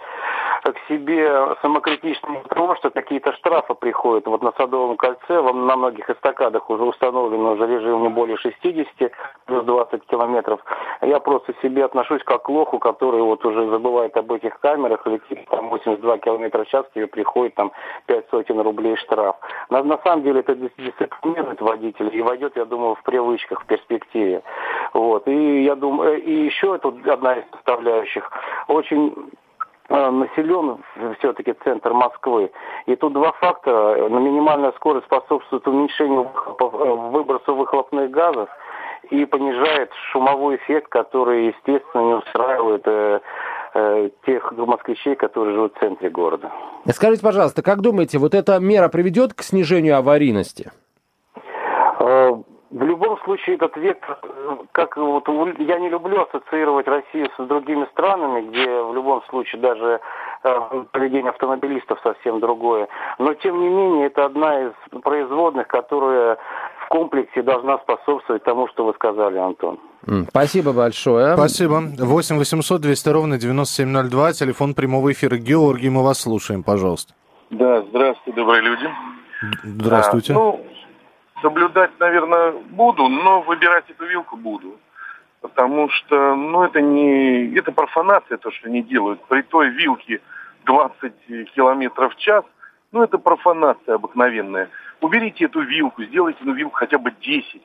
к 0.64 0.74
себе 0.88 1.54
самокритично 1.62 2.42
потому, 2.48 2.74
что 2.74 2.90
какие-то 2.90 3.32
штрафы 3.34 3.74
приходят. 3.74 4.26
Вот 4.26 4.42
на 4.42 4.50
Садовом 4.56 4.96
кольце 4.96 5.40
на 5.40 5.76
многих 5.76 6.10
эстакадах 6.10 6.68
уже 6.70 6.82
установлен 6.82 7.40
уже 7.46 7.68
режим 7.68 8.02
не 8.02 8.08
более 8.08 8.36
60, 8.36 9.12
плюс 9.46 9.64
20 9.64 10.06
километров. 10.06 10.60
Я 11.02 11.20
просто 11.20 11.54
себе 11.62 11.84
отношусь 11.84 12.24
как 12.24 12.42
к 12.42 12.48
лоху, 12.48 12.80
который 12.80 13.22
вот 13.22 13.44
уже 13.44 13.68
забывает 13.68 14.16
об 14.16 14.32
этих 14.32 14.58
камерах, 14.58 15.06
летит 15.06 15.46
там 15.50 15.68
82 15.68 16.18
километра 16.18 16.64
в 16.64 16.68
час, 16.68 16.84
тебе 16.94 17.06
приходит 17.06 17.43
там 17.50 17.72
5 18.06 18.26
сотен 18.30 18.60
рублей 18.60 18.96
штраф. 18.96 19.36
На, 19.70 19.82
на 19.82 19.98
самом 19.98 20.22
деле 20.22 20.40
это 20.40 20.54
дисциплинирует 20.54 21.60
водителя 21.60 22.08
и 22.10 22.22
войдет, 22.22 22.56
я 22.56 22.64
думаю, 22.64 22.94
в 22.94 23.02
привычках, 23.02 23.62
в 23.62 23.66
перспективе. 23.66 24.42
Вот. 24.92 25.28
И 25.28 25.62
я 25.64 25.74
думаю, 25.74 26.22
и 26.22 26.32
еще 26.44 26.78
тут 26.78 27.06
одна 27.06 27.34
из 27.34 27.44
составляющих. 27.52 28.30
Очень 28.68 29.14
Э, 29.90 30.10
населен 30.10 30.82
все-таки 31.18 31.52
центр 31.64 31.92
Москвы. 31.92 32.50
И 32.86 32.96
тут 32.96 33.12
два 33.12 33.32
фактора. 33.32 34.08
На 34.08 34.18
минимальная 34.18 34.72
скорость 34.72 35.06
способствует 35.06 35.66
уменьшению 35.68 36.30
э, 36.58 36.64
выброса 37.10 37.52
выхлопных 37.52 38.10
газов 38.10 38.48
и 39.10 39.26
понижает 39.26 39.92
шумовой 40.10 40.56
эффект, 40.56 40.88
который, 40.88 41.48
естественно, 41.48 42.02
не 42.02 42.14
устраивает 42.14 42.82
э, 42.86 42.90
э, 42.90 43.20
тех 44.24 44.52
москвичей, 44.52 45.16
которые 45.16 45.54
живут 45.54 45.74
в 45.74 45.80
центре 45.80 46.08
города. 46.08 46.52
Скажите, 46.90 47.22
пожалуйста, 47.22 47.62
как 47.62 47.80
думаете, 47.80 48.18
вот 48.18 48.34
эта 48.34 48.58
мера 48.60 48.88
приведет 48.88 49.34
к 49.34 49.42
снижению 49.42 49.96
аварийности? 49.96 50.70
Э, 51.98 52.34
в 52.70 52.82
любом 52.82 53.18
случае 53.20 53.54
этот 53.56 53.76
вектор, 53.76 54.18
как 54.72 54.96
вот 54.96 55.28
я 55.58 55.78
не 55.78 55.88
люблю 55.88 56.22
ассоциировать 56.22 56.88
Россию 56.88 57.28
с 57.38 57.46
другими 57.46 57.86
странами, 57.92 58.48
где 58.48 58.82
в 58.82 58.92
любом 58.94 59.22
случае 59.30 59.60
даже 59.62 60.00
э, 60.42 60.84
поведение 60.90 61.30
автомобилистов 61.30 62.00
совсем 62.02 62.40
другое. 62.40 62.88
Но 63.18 63.34
тем 63.34 63.60
не 63.60 63.68
менее 63.68 64.06
это 64.06 64.24
одна 64.24 64.66
из 64.66 64.72
производных, 65.02 65.68
которая 65.68 66.36
комплексе 66.94 67.42
должна 67.42 67.78
способствовать 67.78 68.44
тому, 68.44 68.68
что 68.68 68.84
вы 68.84 68.92
сказали, 68.94 69.36
Антон. 69.36 69.80
Спасибо 70.28 70.72
большое. 70.72 71.34
Спасибо. 71.34 71.82
8 71.98 72.38
800 72.38 72.80
200 72.80 73.08
ровно 73.08 73.36
9702, 73.36 74.32
телефон 74.32 74.74
прямого 74.74 75.10
эфира. 75.10 75.36
Георгий, 75.36 75.90
мы 75.90 76.04
вас 76.04 76.20
слушаем, 76.20 76.62
пожалуйста. 76.62 77.12
Да, 77.50 77.82
здравствуйте, 77.82 78.36
добрые 78.36 78.62
люди. 78.62 78.88
Здравствуйте. 79.64 80.34
А, 80.34 80.36
ну, 80.36 80.64
соблюдать, 81.42 81.90
наверное, 81.98 82.52
буду, 82.52 83.08
но 83.08 83.40
выбирать 83.40 83.90
эту 83.90 84.06
вилку 84.06 84.36
буду. 84.36 84.76
Потому 85.40 85.88
что, 85.90 86.36
ну, 86.36 86.62
это 86.62 86.80
не... 86.80 87.52
Это 87.56 87.72
профанация, 87.72 88.38
то, 88.38 88.52
что 88.52 88.68
они 88.68 88.82
делают. 88.82 89.20
При 89.24 89.42
той 89.42 89.70
вилке 89.70 90.20
20 90.66 91.12
километров 91.56 92.14
в 92.14 92.18
час, 92.18 92.44
ну, 92.92 93.02
это 93.02 93.18
профанация 93.18 93.96
обыкновенная. 93.96 94.68
Уберите 95.04 95.44
эту 95.44 95.60
вилку, 95.60 96.02
сделайте 96.04 96.40
эту 96.42 96.52
вилку 96.52 96.76
хотя 96.76 96.98
бы 96.98 97.10
10. 97.10 97.62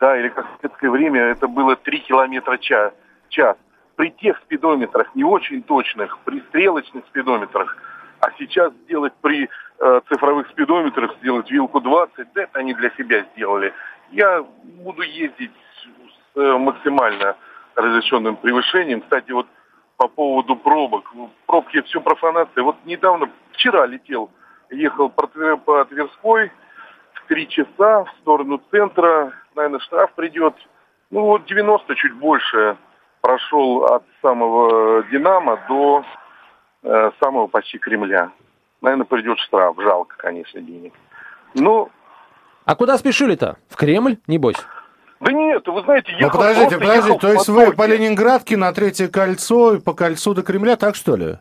Да, 0.00 0.18
или 0.18 0.28
как 0.28 0.46
в 0.46 0.60
советское 0.62 0.90
время 0.90 1.20
это 1.20 1.46
было 1.46 1.76
3 1.76 2.00
километра 2.00 2.56
час. 2.56 2.92
час. 3.28 3.56
При 3.96 4.10
тех 4.10 4.38
спидометрах, 4.38 5.14
не 5.14 5.24
очень 5.24 5.62
точных, 5.62 6.18
при 6.24 6.40
стрелочных 6.40 7.04
спидометрах– 7.06 7.76
а 8.20 8.30
сейчас 8.38 8.72
сделать 8.84 9.14
при 9.22 9.48
э, 9.78 10.00
цифровых 10.08 10.48
спидометрах, 10.50 11.16
сделать 11.20 11.50
вилку 11.50 11.80
20, 11.80 12.28
это 12.34 12.58
они 12.58 12.74
для 12.74 12.90
себя 12.90 13.24
сделали. 13.32 13.72
Я 14.10 14.44
буду 14.62 15.02
ездить 15.02 15.52
с 15.82 16.38
э, 16.38 16.58
максимально 16.58 17.36
разрешенным 17.74 18.36
превышением. 18.36 19.00
Кстати, 19.00 19.32
вот 19.32 19.46
по 19.96 20.06
поводу 20.08 20.54
пробок. 20.56 21.10
Пробки 21.46 21.80
все 21.82 22.00
профанация. 22.00 22.62
Вот 22.62 22.76
недавно, 22.84 23.30
вчера 23.52 23.86
летел, 23.86 24.30
ехал 24.70 25.08
по, 25.08 25.26
по 25.56 25.84
Тверской 25.86 26.52
три 27.30 27.48
часа 27.48 28.04
в 28.04 28.10
сторону 28.20 28.60
центра. 28.72 29.32
Наверное, 29.54 29.78
штраф 29.78 30.12
придет. 30.14 30.54
Ну 31.10 31.22
вот 31.22 31.46
90 31.46 31.94
чуть 31.94 32.14
больше 32.14 32.76
прошел 33.20 33.84
от 33.84 34.02
самого 34.20 35.04
Динамо 35.04 35.60
до 35.68 36.04
э, 36.82 37.10
самого 37.22 37.46
почти 37.46 37.78
Кремля. 37.78 38.32
Наверное, 38.80 39.04
придет 39.04 39.38
штраф. 39.38 39.76
Жалко, 39.78 40.16
конечно, 40.18 40.60
денег. 40.60 40.92
Ну... 41.54 41.88
А 42.64 42.74
куда 42.74 42.98
спешили-то? 42.98 43.58
В 43.68 43.76
Кремль, 43.76 44.16
небось? 44.26 44.56
Да 45.20 45.32
нет, 45.32 45.66
вы 45.68 45.82
знаете, 45.82 46.12
ехал 46.12 46.26
Ну, 46.26 46.38
подождите, 46.38 46.78
подождите, 46.78 47.18
то 47.18 47.28
есть 47.28 47.48
вы 47.48 47.72
по 47.72 47.86
Ленинградке 47.86 48.56
на 48.56 48.72
Третье 48.72 49.06
кольцо, 49.06 49.78
по 49.80 49.92
кольцу 49.92 50.34
до 50.34 50.42
Кремля, 50.42 50.76
так 50.76 50.96
что 50.96 51.14
ли? 51.14 51.38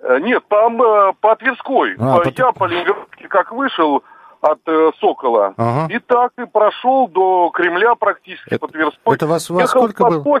Э, 0.00 0.18
нет, 0.20 0.44
по, 0.46 0.70
э, 0.70 1.12
по 1.20 1.36
Тверской. 1.36 1.96
А, 1.98 2.20
по... 2.20 2.28
Я 2.28 2.52
по 2.52 2.64
Ленинградке 2.64 3.28
как 3.28 3.52
вышел 3.52 4.02
от 4.40 4.60
э, 4.66 4.90
Сокола, 5.00 5.54
ага. 5.56 5.92
и 5.92 5.98
так 5.98 6.32
и 6.38 6.46
прошел 6.46 7.08
до 7.08 7.50
Кремля 7.50 7.94
практически 7.94 8.48
это, 8.54 8.58
по 8.60 8.68
Тверской. 8.68 9.14
Это 9.14 9.26
вас 9.26 9.50
во 9.50 9.66
сколько 9.66 10.04
было? 10.04 10.40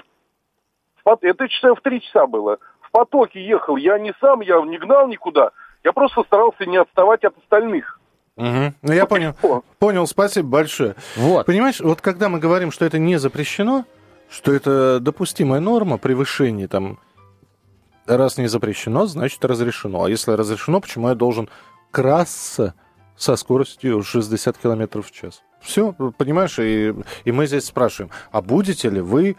Это 1.22 1.48
часа 1.48 1.74
в 1.74 1.80
три 1.80 2.00
часа 2.00 2.26
было 2.26 2.58
в 2.90 2.92
потоке 2.92 3.44
ехал. 3.44 3.76
Я 3.76 3.98
не 3.98 4.12
сам, 4.20 4.40
я 4.40 4.60
не 4.62 4.78
гнал 4.78 5.06
никуда. 5.06 5.50
Я 5.84 5.92
просто 5.92 6.22
старался 6.24 6.66
не 6.66 6.76
отставать 6.76 7.24
от 7.24 7.36
остальных. 7.38 8.00
Угу. 8.36 8.74
Ну, 8.82 8.92
я 8.92 9.06
понял. 9.06 9.34
Понял, 9.78 10.06
спасибо 10.06 10.48
большое. 10.48 10.96
Вот. 11.16 11.46
Понимаешь, 11.46 11.80
вот 11.80 12.00
когда 12.00 12.28
мы 12.28 12.38
говорим, 12.38 12.72
что 12.72 12.84
это 12.84 12.98
не 12.98 13.16
запрещено, 13.18 13.84
что 14.28 14.52
это 14.52 14.98
допустимая 15.00 15.60
норма 15.60 15.98
превышения, 15.98 16.68
там, 16.68 16.98
раз 18.06 18.38
не 18.38 18.48
запрещено, 18.48 19.06
значит 19.06 19.44
разрешено. 19.44 20.04
А 20.04 20.10
если 20.10 20.32
разрешено, 20.32 20.80
почему 20.80 21.08
я 21.08 21.14
должен 21.14 21.48
красться 21.90 22.74
со 23.20 23.36
скоростью 23.36 24.02
60 24.02 24.56
км 24.56 25.02
в 25.02 25.10
час? 25.10 25.42
Все, 25.60 25.92
понимаешь, 25.92 26.58
и, 26.58 26.94
и 27.24 27.32
мы 27.32 27.46
здесь 27.46 27.66
спрашиваем, 27.66 28.10
а 28.32 28.40
будете 28.40 28.88
ли 28.88 29.02
вы 29.02 29.36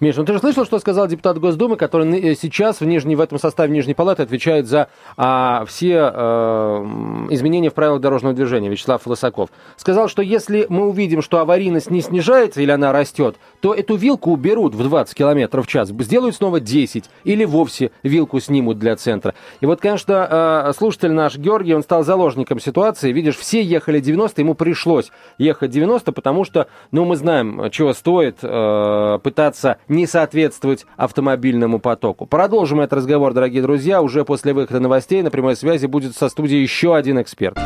Миш, 0.00 0.16
ну 0.16 0.24
ты 0.24 0.32
же 0.32 0.38
слышал, 0.38 0.64
что 0.64 0.78
сказал 0.78 1.06
депутат 1.08 1.38
Госдумы, 1.38 1.76
который 1.76 2.20
э, 2.20 2.34
сейчас 2.34 2.80
в, 2.80 2.86
Нижней, 2.86 3.16
в 3.16 3.20
этом 3.20 3.38
составе 3.38 3.72
Нижней 3.72 3.94
Палаты 3.94 4.22
отвечает 4.22 4.66
за 4.66 4.88
а, 5.16 5.64
все 5.66 5.98
а, 6.00 7.26
изменения 7.30 7.68
в 7.68 7.74
правилах 7.74 8.00
дорожного 8.00 8.34
движения, 8.34 8.70
Вячеслав 8.70 9.06
Лысаков. 9.06 9.50
Сказал, 9.76 10.08
что 10.08 10.22
если 10.22 10.66
мы 10.68 10.88
увидим, 10.88 11.20
что 11.20 11.40
аварийность 11.40 11.90
не 11.90 12.00
снижается 12.00 12.62
или 12.62 12.70
она 12.70 12.92
растет, 12.92 13.36
то 13.60 13.74
эту 13.74 13.96
вилку 13.96 14.30
уберут 14.30 14.74
в 14.74 14.82
20 14.82 15.14
км 15.14 15.60
в 15.60 15.66
час, 15.66 15.88
сделают 15.90 16.36
снова 16.36 16.60
10 16.60 17.04
или 17.24 17.44
вовсе 17.44 17.90
вилку 18.02 18.40
снимут 18.40 18.78
для 18.78 18.96
центра. 18.96 19.34
И 19.60 19.66
вот, 19.66 19.80
конечно, 19.80 20.26
а, 20.30 20.72
слушатель 20.72 21.12
наш 21.12 21.36
Георгий, 21.36 21.74
он 21.74 21.82
стал 21.82 22.04
заложником 22.04 22.58
ситуации. 22.58 23.12
Видишь, 23.12 23.36
все 23.36 23.62
ехали 23.62 24.00
90, 24.00 24.40
ему 24.40 24.54
пришлось 24.54 25.10
ехать 25.36 25.70
90, 25.70 26.12
потому 26.12 26.44
что, 26.44 26.68
ну, 26.90 27.04
мы 27.04 27.16
знаем, 27.16 27.70
чего 27.70 27.92
стоит 27.92 28.38
э, 28.42 29.18
пытаться 29.22 29.57
пытаться 29.58 29.78
не 29.88 30.06
соответствовать 30.06 30.86
автомобильному 30.96 31.78
потоку. 31.78 32.26
Продолжим 32.26 32.80
этот 32.80 32.94
разговор, 32.94 33.32
дорогие 33.32 33.62
друзья, 33.62 34.00
уже 34.02 34.24
после 34.24 34.52
выхода 34.52 34.80
новостей. 34.80 35.22
На 35.22 35.30
прямой 35.30 35.56
связи 35.56 35.86
будет 35.86 36.16
со 36.16 36.28
студией 36.28 36.62
еще 36.62 36.96
один 36.96 37.20
эксперт. 37.20 37.58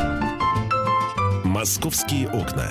«Московские 1.45 2.29
окна». 2.29 2.67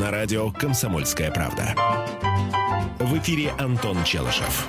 На 0.00 0.10
радио 0.10 0.50
«Комсомольская 0.52 1.30
правда». 1.30 1.74
В 2.98 3.18
эфире 3.18 3.52
Антон 3.58 3.96
Челышев. 4.04 4.66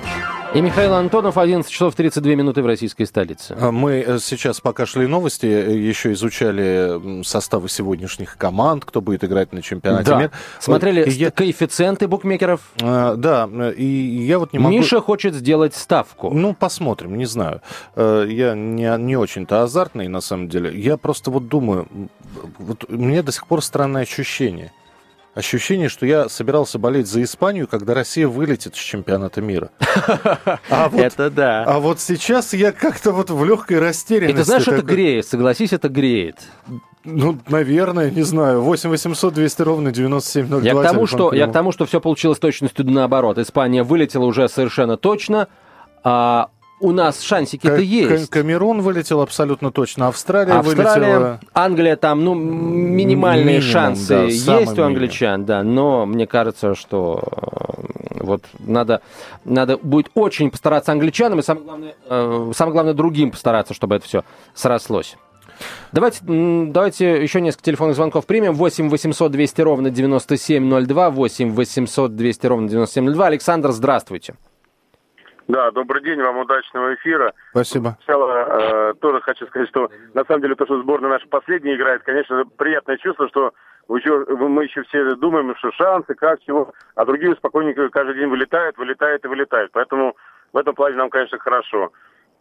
И 0.54 0.62
Михаил 0.62 0.94
Антонов, 0.94 1.36
11 1.36 1.70
часов 1.70 1.94
32 1.94 2.34
минуты 2.34 2.62
в 2.62 2.66
российской 2.66 3.04
столице. 3.04 3.54
А 3.60 3.70
мы 3.70 4.02
э, 4.06 4.18
сейчас, 4.18 4.62
пока 4.62 4.86
шли 4.86 5.06
новости, 5.06 5.44
э, 5.44 5.76
еще 5.76 6.12
изучали 6.14 7.22
составы 7.22 7.68
сегодняшних 7.68 8.38
команд, 8.38 8.86
кто 8.86 9.02
будет 9.02 9.24
играть 9.24 9.52
на 9.52 9.60
чемпионате 9.60 10.10
да. 10.10 10.18
мира. 10.18 10.30
Смотрели 10.58 11.04
вот, 11.04 11.12
я... 11.12 11.30
коэффициенты 11.30 12.08
букмекеров. 12.08 12.62
А, 12.82 13.16
да, 13.16 13.46
и 13.76 13.84
я 13.84 14.38
вот 14.38 14.54
не 14.54 14.58
могу... 14.58 14.74
Миша 14.74 15.02
хочет 15.02 15.34
сделать 15.34 15.74
ставку. 15.74 16.30
Ну, 16.30 16.54
посмотрим, 16.54 17.18
не 17.18 17.26
знаю. 17.26 17.60
Э, 17.94 18.26
я 18.26 18.54
не, 18.54 18.96
не 18.98 19.16
очень-то 19.16 19.62
азартный, 19.62 20.08
на 20.08 20.22
самом 20.22 20.48
деле. 20.48 20.72
Я 20.80 20.96
просто 20.96 21.30
вот 21.30 21.48
думаю, 21.48 21.88
вот 22.58 22.86
у 22.88 22.96
меня 22.96 23.22
до 23.22 23.32
сих 23.32 23.46
пор 23.46 23.62
странное 23.62 24.02
ощущение– 24.02 24.72
ощущение, 25.38 25.88
что 25.88 26.04
я 26.04 26.28
собирался 26.28 26.78
болеть 26.78 27.06
за 27.06 27.22
Испанию, 27.22 27.68
когда 27.68 27.94
Россия 27.94 28.26
вылетит 28.26 28.74
с 28.74 28.78
чемпионата 28.78 29.40
мира. 29.40 29.70
А 30.70 30.88
вот, 30.88 31.00
это 31.00 31.30
да. 31.30 31.64
А 31.64 31.78
вот 31.78 32.00
сейчас 32.00 32.52
я 32.52 32.72
как-то 32.72 33.12
вот 33.12 33.30
в 33.30 33.44
легкой 33.44 33.78
растерянности. 33.78 34.36
Ты 34.36 34.44
знаешь, 34.44 34.68
это 34.68 34.82
греет, 34.82 35.26
согласись, 35.26 35.72
это 35.72 35.88
греет. 35.88 36.36
Ну, 37.04 37.38
наверное, 37.48 38.10
не 38.10 38.22
знаю. 38.22 38.62
8 38.62 38.90
800 38.90 39.34
200 39.34 39.62
ровно 39.62 39.92
9702. 39.92 40.60
Я 40.60 40.74
к 40.74 40.82
тому, 40.82 41.06
что, 41.06 41.32
я 41.32 41.46
к 41.46 41.52
тому, 41.52 41.72
что 41.72 41.86
все 41.86 42.00
получилось 42.00 42.38
точностью 42.38 42.84
наоборот. 42.86 43.38
Испания 43.38 43.82
вылетела 43.82 44.24
уже 44.24 44.48
совершенно 44.48 44.96
точно, 44.96 45.48
а 46.04 46.50
у 46.80 46.92
нас 46.92 47.20
шансики-то 47.20 47.76
К- 47.76 47.80
есть. 47.80 48.30
Камерун 48.30 48.80
вылетел 48.82 49.20
абсолютно 49.20 49.70
точно. 49.70 50.08
Австралия, 50.08 50.52
Австралия, 50.52 51.06
вылетела... 51.06 51.40
Англия 51.54 51.96
там, 51.96 52.24
ну, 52.24 52.34
минимальные 52.34 53.44
Минимум, 53.58 53.62
шансы 53.72 54.08
да, 54.08 54.22
есть 54.24 54.48
у 54.48 54.52
минимум. 54.52 54.80
англичан, 54.86 55.44
да, 55.44 55.62
но 55.62 56.06
мне 56.06 56.26
кажется, 56.26 56.74
что 56.74 57.22
э, 57.32 58.20
вот 58.20 58.44
надо, 58.60 59.02
надо 59.44 59.76
будет 59.78 60.10
очень 60.14 60.50
постараться 60.50 60.92
англичанам 60.92 61.40
и 61.40 61.42
самое 61.42 61.64
главное, 61.66 61.94
э, 62.08 62.52
самое 62.54 62.72
главное 62.72 62.94
другим 62.94 63.30
постараться, 63.30 63.74
чтобы 63.74 63.96
это 63.96 64.04
все 64.06 64.24
срослось. 64.54 65.16
Давайте, 65.90 66.20
давайте 66.22 67.20
еще 67.20 67.40
несколько 67.40 67.64
телефонных 67.64 67.96
звонков 67.96 68.26
примем. 68.26 68.54
8 68.54 68.88
800 68.88 69.32
200 69.32 69.60
ровно 69.62 69.90
9702, 69.90 71.10
8 71.10 71.50
800 71.52 72.14
200 72.14 72.46
ровно 72.46 72.68
9702. 72.68 73.26
Александр, 73.26 73.72
здравствуйте. 73.72 74.34
Да, 75.48 75.70
добрый 75.70 76.02
день, 76.02 76.20
вам 76.20 76.36
удачного 76.38 76.94
эфира. 76.94 77.32
Спасибо. 77.52 77.96
Сначала 78.04 78.90
э, 78.90 78.94
тоже 79.00 79.20
хочу 79.22 79.46
сказать, 79.46 79.68
что 79.70 79.90
на 80.12 80.24
самом 80.26 80.42
деле 80.42 80.54
то, 80.54 80.66
что 80.66 80.80
сборная 80.82 81.08
наша 81.10 81.26
последняя 81.26 81.74
играет, 81.74 82.02
конечно, 82.02 82.44
приятное 82.58 82.98
чувство, 82.98 83.28
что 83.28 83.52
еще- 83.88 84.26
мы 84.28 84.64
еще 84.64 84.82
все 84.82 85.14
думаем, 85.14 85.54
что 85.56 85.72
шансы, 85.72 86.14
как, 86.14 86.40
чего, 86.42 86.72
а 86.94 87.06
другие 87.06 87.34
спокойненько 87.36 87.88
каждый 87.88 88.16
день 88.16 88.28
вылетают, 88.28 88.76
вылетают 88.76 89.24
и 89.24 89.28
вылетают. 89.28 89.72
Поэтому 89.72 90.16
в 90.52 90.56
этом 90.58 90.74
плане 90.74 90.96
нам, 90.96 91.08
конечно, 91.08 91.38
хорошо. 91.38 91.92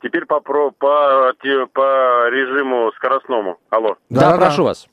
Теперь 0.03 0.25
по, 0.25 0.41
про, 0.41 0.71
по, 0.71 1.33
по 1.73 2.29
режиму 2.29 2.91
скоростному. 2.97 3.57
Алло. 3.69 3.95
Да, 4.09 4.31
Да-да. 4.31 4.37
прошу 4.47 4.65
вас. 4.65 4.85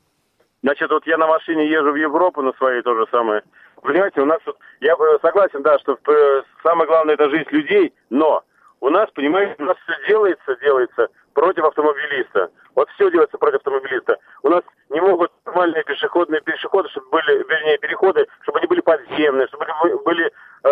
Значит, 0.62 0.88
вот 0.90 1.04
я 1.08 1.18
на 1.18 1.26
машине 1.26 1.68
езжу 1.68 1.90
в 1.90 1.96
Европу 1.96 2.42
на 2.42 2.52
своей 2.54 2.80
то 2.82 2.94
же 2.94 3.06
самое. 3.10 3.42
Понимаете, 3.84 4.22
у 4.22 4.24
нас 4.24 4.40
вот, 4.46 4.56
я 4.80 4.96
согласен, 5.20 5.62
да, 5.62 5.78
что 5.78 5.98
э, 6.08 6.42
самое 6.62 6.88
главное 6.88 7.14
это 7.16 7.28
жизнь 7.28 7.50
людей, 7.50 7.92
но 8.08 8.42
у 8.80 8.88
нас, 8.88 9.10
понимаете, 9.10 9.56
у 9.58 9.66
нас 9.66 9.76
все 9.84 10.08
делается, 10.08 10.56
делается 10.56 11.08
против 11.34 11.64
автомобилиста. 11.64 12.50
Вот 12.74 12.88
все 12.94 13.10
делается 13.10 13.36
против 13.36 13.56
автомобилиста. 13.56 14.16
У 14.42 14.48
нас 14.48 14.62
не 14.88 15.02
могут 15.02 15.30
нормальные 15.44 15.84
пешеходные 15.84 16.40
переходы, 16.40 16.88
чтобы 16.88 17.10
были, 17.10 17.44
вернее, 17.46 17.76
переходы, 17.76 18.26
чтобы 18.40 18.60
они 18.60 18.68
были 18.68 18.80
подземные, 18.80 19.48
чтобы 19.48 19.66
они 19.66 19.94
были, 20.02 20.32
э, 20.64 20.70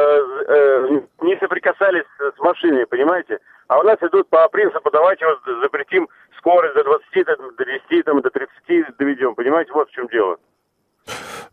э, 0.48 1.00
не 1.20 1.36
соприкасались 1.36 2.06
с 2.18 2.38
машиной, 2.38 2.86
понимаете? 2.86 3.40
А 3.68 3.78
у 3.78 3.82
нас 3.82 3.98
идут 4.00 4.26
по 4.30 4.48
принципу, 4.48 4.90
давайте 4.90 5.26
вот 5.26 5.40
запретим 5.60 6.08
скорость 6.38 6.76
до 6.76 6.84
20, 6.84 7.26
до 7.58 7.64
10, 7.90 8.04
там, 8.06 8.22
до 8.22 8.30
30 8.30 8.96
доведем, 8.96 9.34
понимаете, 9.34 9.70
вот 9.74 9.90
в 9.90 9.92
чем 9.92 10.06
дело. 10.08 10.38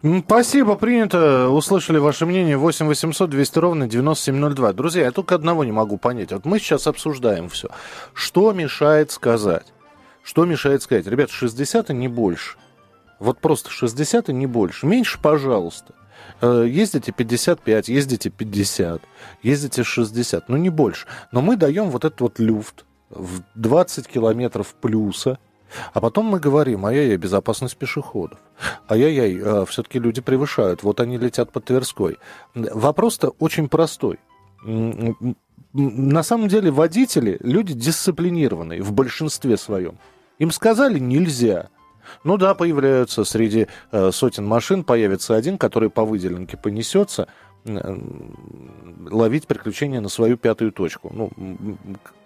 Спасибо, 0.02 0.76
принято. 0.76 1.50
Услышали 1.50 1.98
ваше 1.98 2.26
мнение. 2.26 2.58
8 2.58 2.88
800 2.88 3.30
200 3.30 3.60
ровно 3.60 3.88
9702. 3.88 4.74
Друзья, 4.74 5.04
я 5.04 5.12
только 5.12 5.36
одного 5.36 5.66
не 5.66 5.74
могу 5.74 5.98
понять. 5.98 6.32
Вот 6.32 6.46
мы 6.46 6.60
сейчас 6.60 6.88
обсуждаем 6.88 7.50
все. 7.50 7.68
Что 8.14 8.54
мешает 8.54 9.12
сказать? 9.12 9.66
Что 10.24 10.46
мешает 10.46 10.84
сказать? 10.84 11.06
Ребят, 11.08 11.32
60 11.32 11.90
и 11.90 11.94
не 11.94 12.08
больше. 12.08 12.58
Вот 13.20 13.40
просто 13.40 13.70
60 13.72 14.30
и 14.30 14.34
не 14.34 14.48
больше. 14.48 14.86
Меньше, 14.86 15.20
пожалуйста. 15.22 15.94
Э, 16.42 16.66
Ездите 16.66 17.12
55, 17.12 17.90
ездите 17.90 18.30
50, 18.30 19.02
ездите 19.44 19.84
60, 19.84 20.48
ну 20.48 20.56
не 20.56 20.70
больше. 20.70 21.08
Но 21.34 21.42
мы 21.42 21.58
даем 21.58 21.90
вот 21.90 22.06
этот 22.06 22.22
вот 22.22 22.40
люфт 22.40 22.86
в 23.10 23.42
20 23.56 24.08
километров 24.08 24.74
плюса, 24.76 25.40
а 25.94 26.02
потом 26.02 26.26
мы 26.26 26.40
говорим, 26.40 26.86
ай-яй-яй, 26.86 27.18
безопасность 27.18 27.78
пешеходов. 27.78 28.40
Ай-яй-яй, 28.90 29.66
все-таки 29.66 30.00
люди 30.00 30.22
превышают, 30.22 30.84
вот 30.84 31.00
они 31.00 31.18
летят 31.18 31.52
по 31.52 31.60
Тверской. 31.60 32.18
Вопрос-то 32.54 33.36
очень 33.40 33.70
простой. 33.70 34.20
На 35.74 36.24
самом 36.24 36.48
деле 36.48 36.72
водители 36.72 37.38
люди 37.42 37.74
дисциплинированные 37.74 38.82
в 38.82 38.92
большинстве 38.92 39.56
своем. 39.58 39.98
Им 40.40 40.52
сказали 40.52 41.00
нельзя. 41.00 41.70
Ну 42.24 42.38
да, 42.38 42.56
появляются 42.56 43.24
среди 43.24 43.68
э, 43.92 44.12
сотен 44.12 44.46
машин, 44.48 44.84
появится 44.84 45.36
один, 45.36 45.60
который 45.60 45.92
по 45.92 46.04
выделенке 46.06 46.58
понесется 46.58 47.28
ловить 49.12 49.46
приключения 49.46 50.02
на 50.02 50.10
свою 50.10 50.38
пятую 50.38 50.72
точку. 50.72 51.12
Ну, 51.14 51.30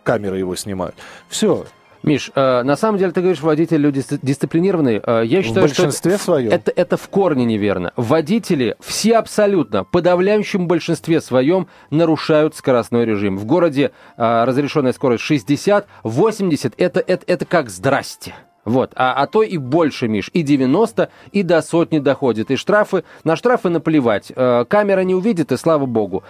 камеры 0.04 0.38
его 0.38 0.56
снимают. 0.56 0.96
Все, 1.28 1.66
Миш, 2.04 2.32
э, 2.36 2.64
на 2.64 2.76
самом 2.76 2.98
деле 2.98 3.12
ты 3.12 3.22
говоришь, 3.22 3.42
водители 3.42 3.78
люди 3.78 4.00
дис- 4.00 4.20
дисциплинированные. 4.22 5.02
Э, 5.06 5.24
я 5.26 5.42
в 5.42 5.46
считаю, 5.46 5.68
что 5.70 5.84
большинстве 5.84 6.18
своем. 6.18 6.52
это, 6.52 6.72
это 6.76 6.98
в 6.98 7.08
корне 7.08 7.46
неверно. 7.46 7.94
Водители 7.96 8.76
все 8.82 9.18
абсолютно, 9.18 9.86
подавляющем 9.86 10.68
большинстве 10.68 11.22
своем 11.22 11.68
нарушают 11.90 12.56
скоростной 12.56 13.06
режим. 13.06 13.38
В 13.38 13.46
городе 13.46 13.92
э, 14.18 14.44
разрешенная 14.44 14.92
скорость 14.92 15.24
60, 15.24 15.88
80 16.04 16.74
это, 16.78 17.00
это, 17.00 17.24
это 17.26 17.46
как 17.46 17.70
здрасте. 17.70 18.34
Вот, 18.66 18.92
а, 18.96 19.14
а 19.14 19.28
то 19.28 19.44
и 19.44 19.58
больше, 19.58 20.08
Миш, 20.08 20.30
и 20.34 20.42
90, 20.42 21.10
и 21.32 21.44
до 21.44 21.62
сотни 21.62 22.00
доходит. 22.00 22.50
И 22.50 22.56
штрафы, 22.56 23.04
на 23.24 23.36
штрафы 23.36 23.70
наплевать. 23.70 24.32
Э, 24.36 24.64
камера 24.68 25.02
не 25.02 25.16
увидит, 25.16 25.52
и 25.52 25.58
слава 25.58 25.86
богу. 25.86 26.24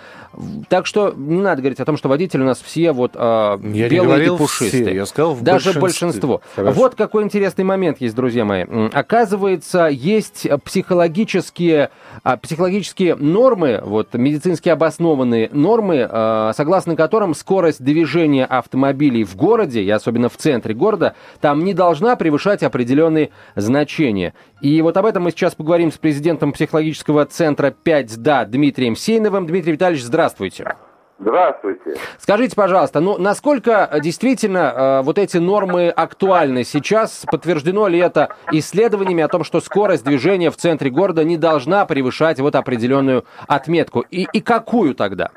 Так 0.68 0.88
что 0.88 1.14
не 1.16 1.42
надо 1.42 1.62
говорить 1.62 1.80
о 1.80 1.86
том, 1.86 1.96
что 1.96 2.10
водители 2.10 2.42
у 2.42 2.46
нас 2.46 2.60
все 2.60 2.92
вот 2.92 3.12
э, 3.16 3.20
Я 3.20 3.58
не 3.62 3.90
белые 3.90 4.02
говорил 4.04 4.36
и 4.36 4.38
пушистые. 4.40 4.84
все, 4.84 4.96
я 4.96 5.06
сказал 5.06 5.36
в 5.36 5.44
Даже 5.44 5.80
большинство. 5.80 6.42
Хорошо. 6.56 6.80
Вот 6.80 6.96
какой 6.96 7.24
интересный 7.24 7.64
момент 7.64 8.02
есть, 8.02 8.16
друзья 8.16 8.46
мои. 8.46 8.66
Оказывается, 8.92 9.88
есть 9.88 10.48
психологические, 10.64 11.92
а, 12.24 12.38
психологические 12.38 13.16
нормы, 13.16 13.80
вот 13.84 14.14
медицински 14.14 14.70
обоснованные 14.70 15.50
нормы, 15.52 16.08
э, 16.10 16.52
согласно 16.56 16.96
которым 16.96 17.36
скорость 17.36 17.84
движения 17.84 18.46
автомобилей 18.46 19.24
в 19.24 19.36
городе, 19.36 19.84
и 19.84 19.90
особенно 19.90 20.30
в 20.30 20.38
центре 20.38 20.74
города, 20.74 21.16
там 21.42 21.64
не 21.64 21.74
должна 21.74 22.16
превышать 22.24 22.64
определенные 22.64 23.32
значения. 23.56 24.34
И 24.62 24.82
вот 24.82 24.96
об 24.96 25.06
этом 25.06 25.24
мы 25.24 25.32
сейчас 25.32 25.56
поговорим 25.56 25.92
с 25.92 25.98
президентом 25.98 26.54
психологического 26.54 27.26
центра 27.26 27.70
5 27.72 28.50
Дмитрием 28.50 28.96
Сейновым. 28.96 29.46
Дмитрий 29.46 29.74
Витальевич, 29.74 30.06
здравствуйте. 30.06 30.78
Здравствуйте. 31.20 31.98
Скажите, 32.18 32.56
пожалуйста, 32.56 33.02
ну 33.02 33.18
насколько 33.18 33.90
э, 33.92 34.00
действительно 34.00 34.58
э, 34.58 35.02
вот 35.04 35.18
эти 35.18 35.36
нормы 35.36 35.90
актуальны 35.90 36.64
сейчас? 36.64 37.26
Подтверждено 37.30 37.90
ли 37.90 38.00
это 38.00 38.30
исследованиями 38.54 39.22
о 39.22 39.28
том, 39.28 39.44
что 39.44 39.60
скорость 39.60 40.06
движения 40.06 40.50
в 40.50 40.56
центре 40.56 40.90
города 40.90 41.26
не 41.26 41.36
должна 41.36 41.86
превышать 41.86 42.40
вот 42.40 42.56
определенную 42.56 43.26
отметку? 43.48 44.00
И, 44.12 44.28
и 44.32 44.40
какую 44.40 44.96
тогда? 44.96 45.32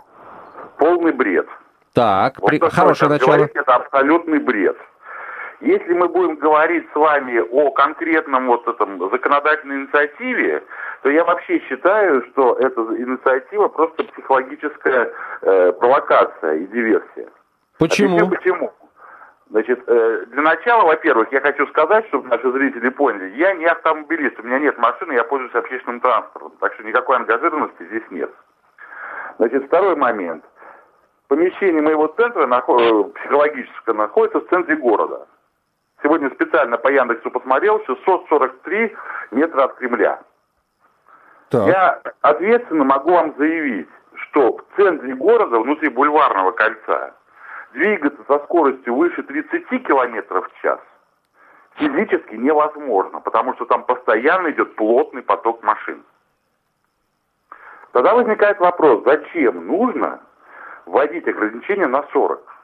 Полный 0.78 1.12
бред. 1.12 1.46
Так, 1.92 2.38
Вот 2.40 2.48
при- 2.50 2.58
хорошее 2.58 3.10
начало. 3.10 3.32
говорите, 3.34 3.58
это 3.58 3.74
абсолютный 3.74 4.38
бред. 4.38 4.76
Если 5.60 5.94
мы 5.94 6.08
будем 6.08 6.36
говорить 6.36 6.86
с 6.92 6.94
вами 6.94 7.38
о 7.38 7.70
конкретном 7.70 8.46
вот 8.46 8.68
этом 8.68 8.98
законодательной 9.10 9.76
инициативе, 9.76 10.62
то 11.02 11.08
я 11.08 11.24
вообще 11.24 11.60
считаю, 11.60 12.22
что 12.26 12.54
эта 12.54 12.80
инициатива 12.80 13.68
просто 13.68 14.04
психологическая 14.04 15.12
э, 15.42 15.72
провокация 15.72 16.56
и 16.56 16.66
диверсия. 16.66 17.28
Почему? 17.78 18.16
Объясню 18.16 18.36
почему. 18.36 18.72
Значит, 19.48 19.82
э, 19.86 20.24
для 20.26 20.42
начала, 20.42 20.86
во-первых, 20.86 21.32
я 21.32 21.40
хочу 21.40 21.66
сказать, 21.68 22.06
чтобы 22.08 22.28
наши 22.28 22.50
зрители 22.50 22.90
поняли, 22.90 23.36
я 23.36 23.54
не 23.54 23.64
автомобилист, 23.64 24.38
у 24.40 24.42
меня 24.42 24.58
нет 24.58 24.76
машины, 24.76 25.12
я 25.12 25.24
пользуюсь 25.24 25.54
общественным 25.54 26.00
транспортом, 26.00 26.52
так 26.60 26.74
что 26.74 26.82
никакой 26.82 27.16
ангажированности 27.16 27.84
здесь 27.84 28.10
нет. 28.10 28.30
Значит, 29.38 29.66
второй 29.66 29.96
момент. 29.96 30.44
Помещение 31.28 31.80
моего 31.80 32.08
центра 32.08 32.46
психологическое 32.46 33.94
находится 33.94 34.40
в 34.40 34.48
центре 34.48 34.76
города. 34.76 35.26
Сегодня 36.06 36.30
специально 36.30 36.78
по 36.78 36.86
Яндексу 36.86 37.32
посмотрел, 37.32 37.84
643 37.84 38.96
метра 39.32 39.64
от 39.64 39.74
Кремля. 39.74 40.20
Так. 41.48 41.66
Я 41.66 42.00
ответственно 42.20 42.84
могу 42.84 43.10
вам 43.10 43.34
заявить, 43.36 43.88
что 44.14 44.58
в 44.58 44.76
центре 44.76 45.16
города, 45.16 45.58
внутри 45.58 45.88
бульварного 45.88 46.52
кольца, 46.52 47.12
двигаться 47.72 48.22
со 48.28 48.38
скоростью 48.44 48.94
выше 48.94 49.20
30 49.24 49.84
километров 49.84 50.48
в 50.48 50.62
час 50.62 50.78
физически 51.74 52.36
невозможно, 52.36 53.20
потому 53.20 53.54
что 53.54 53.64
там 53.64 53.82
постоянно 53.82 54.52
идет 54.52 54.76
плотный 54.76 55.22
поток 55.22 55.64
машин. 55.64 56.04
Тогда 57.90 58.14
возникает 58.14 58.60
вопрос, 58.60 59.02
зачем 59.04 59.66
нужно 59.66 60.20
вводить 60.86 61.26
ограничения 61.26 61.88
на 61.88 62.04
40? 62.12 62.55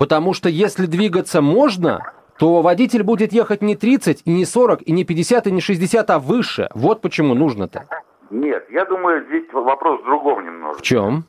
Потому 0.00 0.32
что 0.32 0.48
если 0.48 0.86
двигаться 0.86 1.42
можно, 1.42 2.12
то 2.38 2.62
водитель 2.62 3.02
будет 3.02 3.34
ехать 3.34 3.60
не 3.60 3.76
30, 3.76 4.22
и 4.24 4.30
не 4.30 4.46
40, 4.46 4.80
и 4.80 4.92
не 4.92 5.04
50, 5.04 5.46
и 5.46 5.52
не 5.52 5.60
60, 5.60 6.08
а 6.08 6.18
выше. 6.18 6.70
Вот 6.74 7.02
почему 7.02 7.34
нужно-то. 7.34 7.84
Нет, 8.30 8.64
я 8.70 8.86
думаю, 8.86 9.26
здесь 9.26 9.44
вопрос 9.52 10.00
в 10.00 10.04
другом 10.04 10.46
немножко. 10.46 10.78
В 10.78 10.82
чем? 10.82 11.24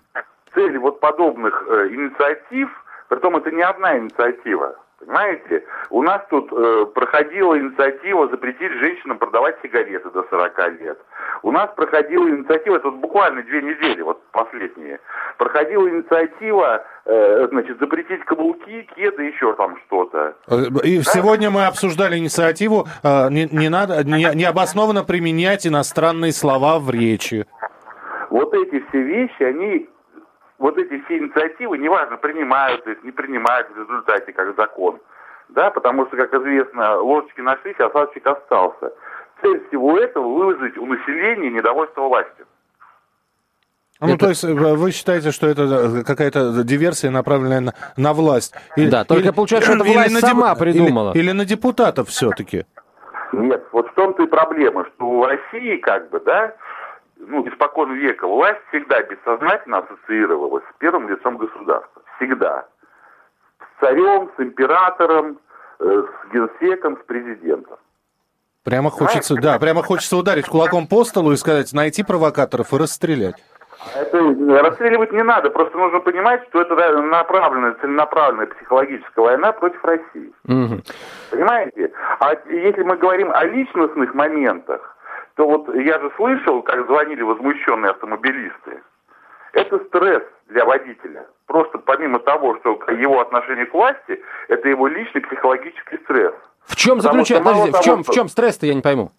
цель 0.54 0.78
вот 0.78 1.02
подобных 1.02 1.66
э, 1.68 1.90
инициатив, 1.90 2.70
притом 3.10 3.36
это 3.36 3.52
не 3.52 3.62
одна 3.62 3.98
инициатива, 3.98 4.78
понимаете? 5.02 5.64
У 5.90 6.02
нас 6.02 6.22
тут 6.30 6.52
э, 6.52 6.86
проходила 6.94 7.58
инициатива 7.58 8.28
запретить 8.28 8.72
женщинам 8.80 9.18
продавать 9.18 9.58
сигареты 9.62 10.10
до 10.10 10.24
40 10.30 10.80
лет. 10.80 10.98
У 11.44 11.52
нас 11.52 11.70
проходила 11.76 12.30
инициатива, 12.30 12.78
это 12.78 12.90
вот 12.90 13.00
буквально 13.00 13.44
две 13.44 13.62
недели, 13.62 14.02
вот 14.02 14.22
последние, 14.32 15.00
проходила 15.38 15.90
инициатива, 15.90 16.84
э, 17.06 17.48
значит, 17.50 17.80
запретить 17.80 18.24
каблуки, 18.26 18.88
кеды, 18.96 19.24
еще 19.24 19.54
там 19.56 19.78
что-то. 19.88 20.36
Э, 20.48 20.56
и 20.84 20.98
да? 20.98 21.04
сегодня 21.04 21.50
мы 21.50 21.66
обсуждали 21.66 22.18
инициативу, 22.18 22.88
э, 23.04 23.30
не, 23.30 23.48
не 23.52 23.70
надо, 23.70 24.04
не, 24.04 24.36
необоснованно 24.36 25.04
применять 25.04 25.66
иностранные 25.66 26.32
слова 26.32 26.80
в 26.80 26.90
речи. 26.92 27.46
Вот 28.30 28.54
эти 28.54 28.84
все 28.90 29.02
вещи, 29.02 29.44
они 29.44 29.90
вот 30.62 30.78
эти 30.78 31.04
все 31.04 31.18
инициативы, 31.18 31.78
неважно, 31.80 32.18
принимаются 32.18 32.92
их, 32.92 33.04
не 33.04 33.12
принимаются 33.12 33.74
в 33.74 33.80
результате 33.80 34.32
как 34.32 34.56
закон, 34.56 35.00
да, 35.50 35.72
потому 35.72 36.06
что, 36.06 36.18
как 36.18 36.34
известно, 36.36 36.98
ложечки 36.98 37.42
нашлись, 37.42 37.76
а 37.80 37.88
осадочек 37.88 38.28
остался. 38.28 38.94
Цель 39.42 39.68
всего 39.68 39.98
этого 39.98 40.28
вызвать 40.28 40.78
у 40.78 40.86
населения 40.86 41.50
недовольство 41.50 42.02
властью. 42.02 42.46
Ну, 44.00 44.10
это... 44.10 44.18
то 44.18 44.30
есть 44.30 44.44
э, 44.44 44.54
вы 44.54 44.92
считаете, 44.92 45.32
что 45.32 45.48
это 45.48 45.64
э, 45.64 46.04
какая-то 46.04 46.64
диверсия, 46.64 47.10
направленная 47.10 47.60
на, 47.60 47.74
на 47.98 48.14
власть? 48.14 48.54
Или, 48.76 48.90
да, 48.90 49.04
только 49.04 49.30
или, 49.30 49.36
получается, 49.36 49.74
что 49.74 49.84
это 49.84 49.92
власть 49.92 50.20
сама 50.20 50.50
деп... 50.50 50.60
придумала. 50.60 51.12
Или, 51.14 51.24
или 51.24 51.32
на 51.32 51.46
депутатов 51.46 52.10
все-таки? 52.10 52.66
Нет, 53.34 53.64
вот 53.72 53.90
в 53.90 53.94
том-то 53.94 54.24
и 54.24 54.28
проблема, 54.28 54.86
что 54.86 55.06
у 55.06 55.26
России, 55.26 55.78
как 55.78 56.10
бы, 56.12 56.20
да, 56.20 56.54
ну, 57.28 57.48
испокон 57.48 57.94
века 57.94 58.28
власть 58.28 58.60
всегда 58.70 59.02
бессознательно 59.04 59.80
ассоциировалась 59.80 60.64
с 60.64 60.80
первым 60.80 61.10
лицом 61.10 61.38
государства. 61.38 62.02
Всегда. 62.18 62.66
С 63.60 63.80
царем, 63.80 64.30
с 64.36 64.40
императором, 64.42 65.40
э, 65.80 65.86
с 65.86 66.34
генсеком, 66.34 66.98
с 66.98 67.06
президентом. 67.06 67.78
Прямо 68.64 68.92
хочется, 68.92 69.36
да, 69.36 69.58
прямо 69.58 69.82
хочется 69.82 70.18
ударить 70.18 70.48
кулаком 70.48 70.88
по 70.88 71.04
столу 71.04 71.32
и 71.32 71.36
сказать, 71.36 71.74
найти 71.74 72.04
провокаторов 72.04 72.74
и 72.74 72.78
расстрелять. 72.78 73.44
Это 73.96 74.20
расстреливать 74.62 75.12
не 75.12 75.24
надо, 75.24 75.50
просто 75.50 75.76
нужно 75.76 76.02
понимать, 76.02 76.44
что 76.50 76.62
это 76.62 77.02
направленная, 77.02 77.74
целенаправленная 77.82 78.46
психологическая 78.46 79.26
война 79.26 79.52
против 79.54 79.84
России. 79.84 80.32
Угу. 80.46 80.82
Понимаете? 81.32 81.92
А 82.20 82.36
если 82.48 82.84
мы 82.84 82.98
говорим 82.98 83.32
о 83.32 83.44
личностных 83.46 84.14
моментах, 84.14 84.96
то 85.42 85.48
вот 85.48 85.74
я 85.74 86.00
же 86.00 86.12
слышал, 86.18 86.62
как 86.62 86.86
звонили 86.86 87.24
возмущенные 87.24 87.90
автомобилисты. 87.90 88.84
Это 89.54 89.80
стресс 89.86 90.22
для 90.50 90.66
водителя. 90.66 91.26
Просто 91.48 91.80
помимо 91.80 92.20
того, 92.20 92.60
что 92.60 92.80
его 92.92 93.22
отношение 93.22 93.66
к 93.66 93.74
власти, 93.74 94.22
это 94.50 94.70
его 94.70 94.86
личный 94.86 95.22
психологический 95.22 95.98
стресс. 96.04 96.36
В 96.68 96.76
чем 96.76 97.02
заключается? 97.02 97.44
Подождите, 97.44 97.78
в 97.80 97.82
чем, 97.82 98.04
в 98.04 98.10
чем 98.12 98.28
стресс-то, 98.28 98.68
я 98.68 98.76
не 98.76 98.84
пойму. 98.84 99.10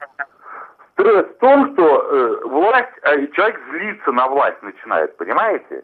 Стресс 0.93 1.27
в 1.27 1.39
том, 1.41 1.73
что 1.73 1.83
э, 1.83 2.47
власть, 2.47 2.93
э, 3.03 3.27
человек 3.33 3.61
злится 3.71 4.13
на 4.13 4.29
власть 4.29 4.63
начинает, 4.63 5.17
понимаете? 5.17 5.83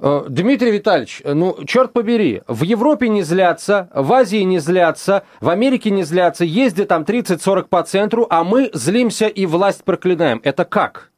Э, 0.00 0.22
Дмитрий 0.28 0.70
Витальевич, 0.70 1.22
ну, 1.24 1.56
черт 1.66 1.92
побери, 1.92 2.42
в 2.46 2.62
Европе 2.62 3.08
не 3.08 3.22
злятся, 3.22 3.88
в 3.92 4.12
Азии 4.12 4.44
не 4.44 4.60
злятся, 4.60 5.24
в 5.40 5.48
Америке 5.48 5.90
не 5.90 6.04
злятся, 6.04 6.44
ездят 6.44 6.88
там 6.88 7.02
30-40 7.02 7.64
по 7.68 7.82
центру, 7.82 8.26
а 8.30 8.44
мы 8.44 8.70
злимся 8.72 9.26
и 9.26 9.44
власть 9.46 9.84
проклинаем. 9.84 10.40
Это 10.44 10.64
как? 10.64 11.10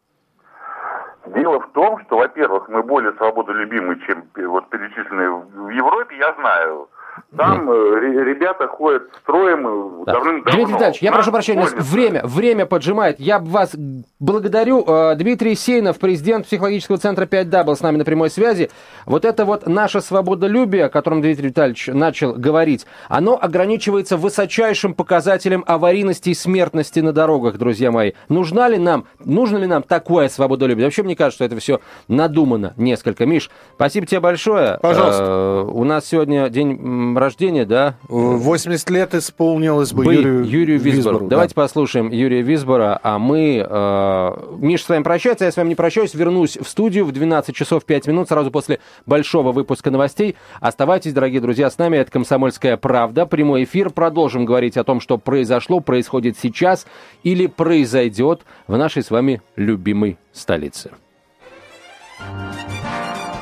Дело 1.27 1.61
в 1.61 1.71
том, 1.73 2.01
что, 2.07 2.17
во-первых, 2.17 2.69
мы 2.69 2.83
более 2.83 3.13
свободолюбимы, 3.13 4.01
чем 4.07 4.25
вот 4.49 4.71
перечисленные 4.71 5.31
в 5.31 5.69
Европе, 5.69 6.17
я 6.17 6.35
знаю. 6.41 6.89
Там 7.37 7.71
mm. 7.71 8.25
ребята 8.25 8.67
ходят 8.69 9.03
строем 9.23 10.05
да. 10.05 10.13
давным-давно. 10.13 10.53
Дмитрий 10.53 10.75
Витальевич, 10.75 11.03
я 11.03 11.13
прошу 11.13 11.33
прощения, 11.33 11.67
время, 11.77 12.23
время 12.25 12.67
поджимает. 12.67 13.21
Я 13.21 13.39
вас 13.39 13.75
благодарю. 14.19 14.85
Э, 14.87 15.15
Дмитрий 15.17 15.55
Сейнов, 15.55 15.99
президент 15.99 16.47
психологического 16.47 16.99
центра 16.99 17.27
5Да, 17.27 17.65
был 17.65 17.77
с 17.77 17.81
нами 17.81 17.97
на 17.97 18.05
прямой 18.05 18.31
связи. 18.31 18.71
Вот 19.07 19.25
это 19.25 19.45
вот 19.45 19.67
наше 19.67 20.01
свободолюбие, 20.01 20.87
о 20.87 20.89
котором 20.89 21.23
Дмитрий 21.23 21.49
Витальевич 21.49 21.89
начал 21.89 22.33
говорить, 22.35 22.87
оно 23.09 23.39
ограничивается 23.41 24.17
высочайшим 24.17 24.95
показателем 24.95 25.65
аварийности 25.67 26.31
и 26.31 26.35
смертности 26.35 27.01
на 27.01 27.13
дорогах, 27.13 27.59
друзья 27.59 27.91
мои. 27.91 28.13
Нужна 28.29 28.69
ли 28.69 28.79
нам, 28.79 29.07
нужно 29.25 29.59
ли 29.59 29.67
нам 29.67 29.83
такое 29.83 30.29
свободолюбие? 30.29 30.87
Вообще, 30.87 31.03
мне 31.03 31.17
кажется, 31.17 31.37
что 31.37 31.45
это 31.45 31.61
все 31.61 31.81
надумано 32.09 32.75
несколько. 32.77 33.27
Миш, 33.27 33.51
спасибо 33.75 34.07
тебе 34.07 34.21
большое. 34.21 34.79
Пожалуйста. 34.81 35.23
Э, 35.23 35.71
у 35.71 35.85
нас 35.85 36.05
сегодня 36.07 36.49
день 36.49 36.79
рождения, 37.19 37.65
да? 37.65 37.97
80 38.09 38.91
лет 38.91 39.15
исполнилось 39.15 39.93
бы, 39.93 40.05
бы 40.05 40.15
Юрию, 40.15 40.45
Юрию 40.45 40.79
Висбору. 40.79 40.97
Висбору 40.97 41.29
Давайте 41.29 41.55
да. 41.55 41.63
послушаем 41.63 42.11
Юрия 42.11 42.43
Висбора, 42.43 42.99
а 43.03 43.19
мы... 43.19 43.67
Э, 43.69 44.57
Миша 44.59 44.85
с 44.85 44.89
вами 44.89 45.03
прощается, 45.03 45.45
я 45.45 45.53
с 45.53 45.57
вами 45.57 45.71
не 45.71 45.75
прощаюсь, 45.75 46.15
вернусь 46.15 46.57
в 46.57 46.69
студию 46.69 47.05
в 47.05 47.13
12 47.13 47.55
часов 47.55 47.85
5 47.85 48.07
минут, 48.07 48.29
сразу 48.29 48.51
после 48.51 48.81
большого 49.07 49.53
выпуска 49.53 49.91
новостей. 49.91 50.37
Оставайтесь, 50.61 51.13
дорогие 51.13 51.41
друзья, 51.41 51.71
с 51.71 51.79
нами. 51.79 51.97
Это 51.97 52.11
«Комсомольская 52.11 52.77
правда». 52.77 53.27
Прямой 53.27 53.65
эфир. 53.65 53.91
Продолжим 53.91 54.45
говорить 54.45 54.77
о 54.77 54.85
том, 54.85 55.01
что 55.01 55.19
произошло, 55.19 55.81
происходит 55.81 56.39
сейчас 56.39 56.87
или 57.23 57.47
произойдет 57.47 58.43
в 58.67 58.77
нашей 58.77 59.03
с 59.03 59.11
вами 59.11 59.43
любимой 59.57 60.19
столице. 60.33 60.91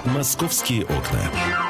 «Московские 0.05 0.85
окна». 0.85 1.68